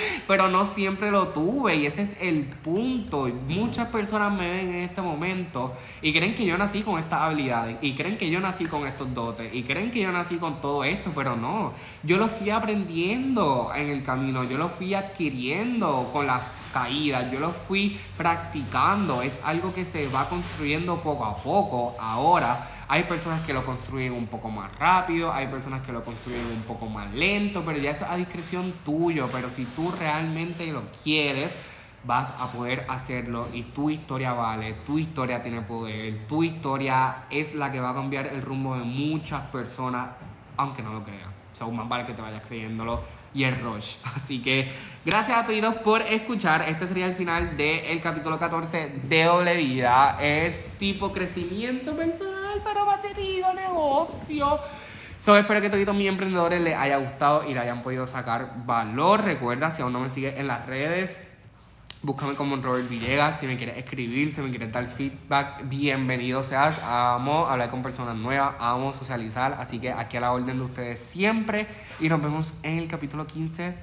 pero 0.27 0.47
no 0.47 0.63
siempre 0.63 1.09
lo 1.09 1.29
tuve 1.29 1.77
y 1.77 1.87
ese 1.87 2.03
es 2.03 2.15
el 2.21 2.43
punto. 2.43 3.27
Muchas 3.47 3.87
personas 3.87 4.31
me 4.31 4.47
ven 4.47 4.75
en 4.75 4.81
este 4.81 5.01
momento 5.01 5.73
y 6.03 6.13
creen 6.13 6.35
que 6.35 6.45
yo 6.45 6.55
nací 6.55 6.83
con 6.83 6.99
estas 6.99 7.21
habilidades 7.21 7.77
y 7.81 7.95
creen 7.95 8.15
que 8.15 8.29
yo 8.29 8.39
nací 8.39 8.67
con 8.67 8.85
estos 8.85 9.11
dotes 9.11 9.51
y 9.55 9.63
creen 9.63 9.89
que 9.89 10.01
yo 10.01 10.11
nací 10.11 10.35
con 10.35 10.61
todo 10.61 10.83
esto, 10.83 11.11
pero 11.15 11.35
no. 11.35 11.73
Yo 12.03 12.17
lo 12.17 12.27
fui 12.27 12.51
aprendiendo 12.51 13.71
en 13.75 13.89
el 13.89 14.03
camino, 14.03 14.43
yo 14.43 14.59
lo 14.59 14.69
fui 14.69 14.93
adquiriendo 14.93 16.11
con 16.13 16.27
las 16.27 16.43
caídas, 16.71 17.31
yo 17.31 17.39
lo 17.39 17.49
fui 17.49 17.99
practicando, 18.17 19.23
es 19.23 19.41
algo 19.43 19.73
que 19.73 19.83
se 19.83 20.07
va 20.09 20.29
construyendo 20.29 21.01
poco 21.01 21.25
a 21.25 21.35
poco. 21.37 21.95
Ahora 21.99 22.67
hay 22.91 23.03
personas 23.03 23.45
que 23.45 23.53
lo 23.53 23.63
construyen 23.63 24.13
un 24.13 24.25
poco 24.25 24.49
más 24.49 24.75
rápido, 24.79 25.31
hay 25.31 25.45
personas 25.45 25.85
que 25.85 25.91
lo 25.91 26.03
construyen 26.03 26.47
un 26.47 26.63
poco 26.63 26.87
más 26.87 27.13
lento, 27.13 27.63
pero 27.63 27.77
ya 27.77 27.91
eso 27.91 28.03
es 28.03 28.09
a 28.09 28.15
discreción 28.15 28.73
tuyo, 28.83 29.29
pero 29.31 29.51
si 29.51 29.65
tú 29.65 29.91
realmente 29.91 30.65
lo 30.71 30.81
quieres, 31.03 31.55
vas 32.03 32.33
a 32.39 32.51
poder 32.51 32.87
hacerlo 32.89 33.47
y 33.53 33.61
tu 33.61 33.91
historia 33.91 34.33
vale, 34.33 34.73
tu 34.87 34.97
historia 34.97 35.43
tiene 35.43 35.61
poder, 35.61 36.25
tu 36.27 36.41
historia 36.41 37.25
es 37.29 37.53
la 37.53 37.71
que 37.71 37.79
va 37.79 37.91
a 37.91 37.93
cambiar 37.93 38.25
el 38.25 38.41
rumbo 38.41 38.75
de 38.75 38.83
muchas 38.83 39.41
personas, 39.51 40.09
aunque 40.57 40.81
no 40.81 40.91
lo 40.91 41.03
crean. 41.03 41.29
O 41.51 41.55
sea, 41.55 41.67
más 41.67 41.87
vale 41.87 42.05
que 42.05 42.13
te 42.13 42.23
vayas 42.23 42.41
creyéndolo 42.47 43.03
y 43.35 43.43
el 43.43 43.55
Rush. 43.59 43.97
Así 44.15 44.41
que 44.41 44.67
gracias 45.05 45.37
a 45.37 45.45
todos 45.45 45.75
por 45.75 46.01
escuchar. 46.01 46.63
Este 46.67 46.87
sería 46.87 47.05
el 47.05 47.13
final 47.13 47.55
del 47.55 48.01
capítulo 48.01 48.39
14 48.39 49.01
de 49.03 49.23
Doble 49.25 49.57
Vida. 49.57 50.17
Es 50.19 50.77
tipo 50.79 51.11
crecimiento 51.11 51.95
personal 51.95 52.38
para 52.73 52.85
mantenido 52.85 53.53
negocio. 53.53 54.59
So, 55.17 55.37
espero 55.37 55.59
que 55.61 55.69
todos 55.69 55.95
mis 55.95 56.07
emprendedores 56.07 56.61
les 56.61 56.77
haya 56.77 56.97
gustado 56.97 57.43
y 57.43 57.53
le 57.53 57.59
hayan 57.59 57.81
podido 57.81 58.07
sacar 58.07 58.65
valor. 58.65 59.23
Recuerda, 59.23 59.69
si 59.69 59.81
aún 59.81 59.93
no 59.93 59.99
me 59.99 60.09
sigues 60.09 60.37
en 60.39 60.47
las 60.47 60.65
redes, 60.65 61.23
Búscame 62.01 62.33
como 62.35 62.55
Robert 62.55 62.87
Villegas. 62.87 63.41
Si 63.41 63.45
me 63.45 63.57
quieres 63.57 63.75
escribir, 63.75 64.31
si 64.31 64.39
me 64.39 64.49
quieres 64.51 64.71
dar 64.71 64.85
feedback, 64.85 65.67
bienvenido 65.67 66.43
seas. 66.43 66.81
Amo 66.81 67.45
hablar 67.47 67.69
con 67.69 67.83
personas 67.83 68.15
nuevas, 68.15 68.55
amo 68.59 68.93
socializar. 68.93 69.57
Así 69.59 69.79
que 69.79 69.91
aquí 69.91 70.15
a 70.15 70.21
la 70.21 70.31
orden 70.31 70.59
de 70.59 70.63
ustedes 70.63 71.01
siempre. 71.01 71.67
Y 71.99 72.07
nos 72.07 72.21
vemos 72.21 72.53
en 72.63 72.77
el 72.77 72.87
capítulo 72.87 73.27
15 73.27 73.63
de 73.63 73.73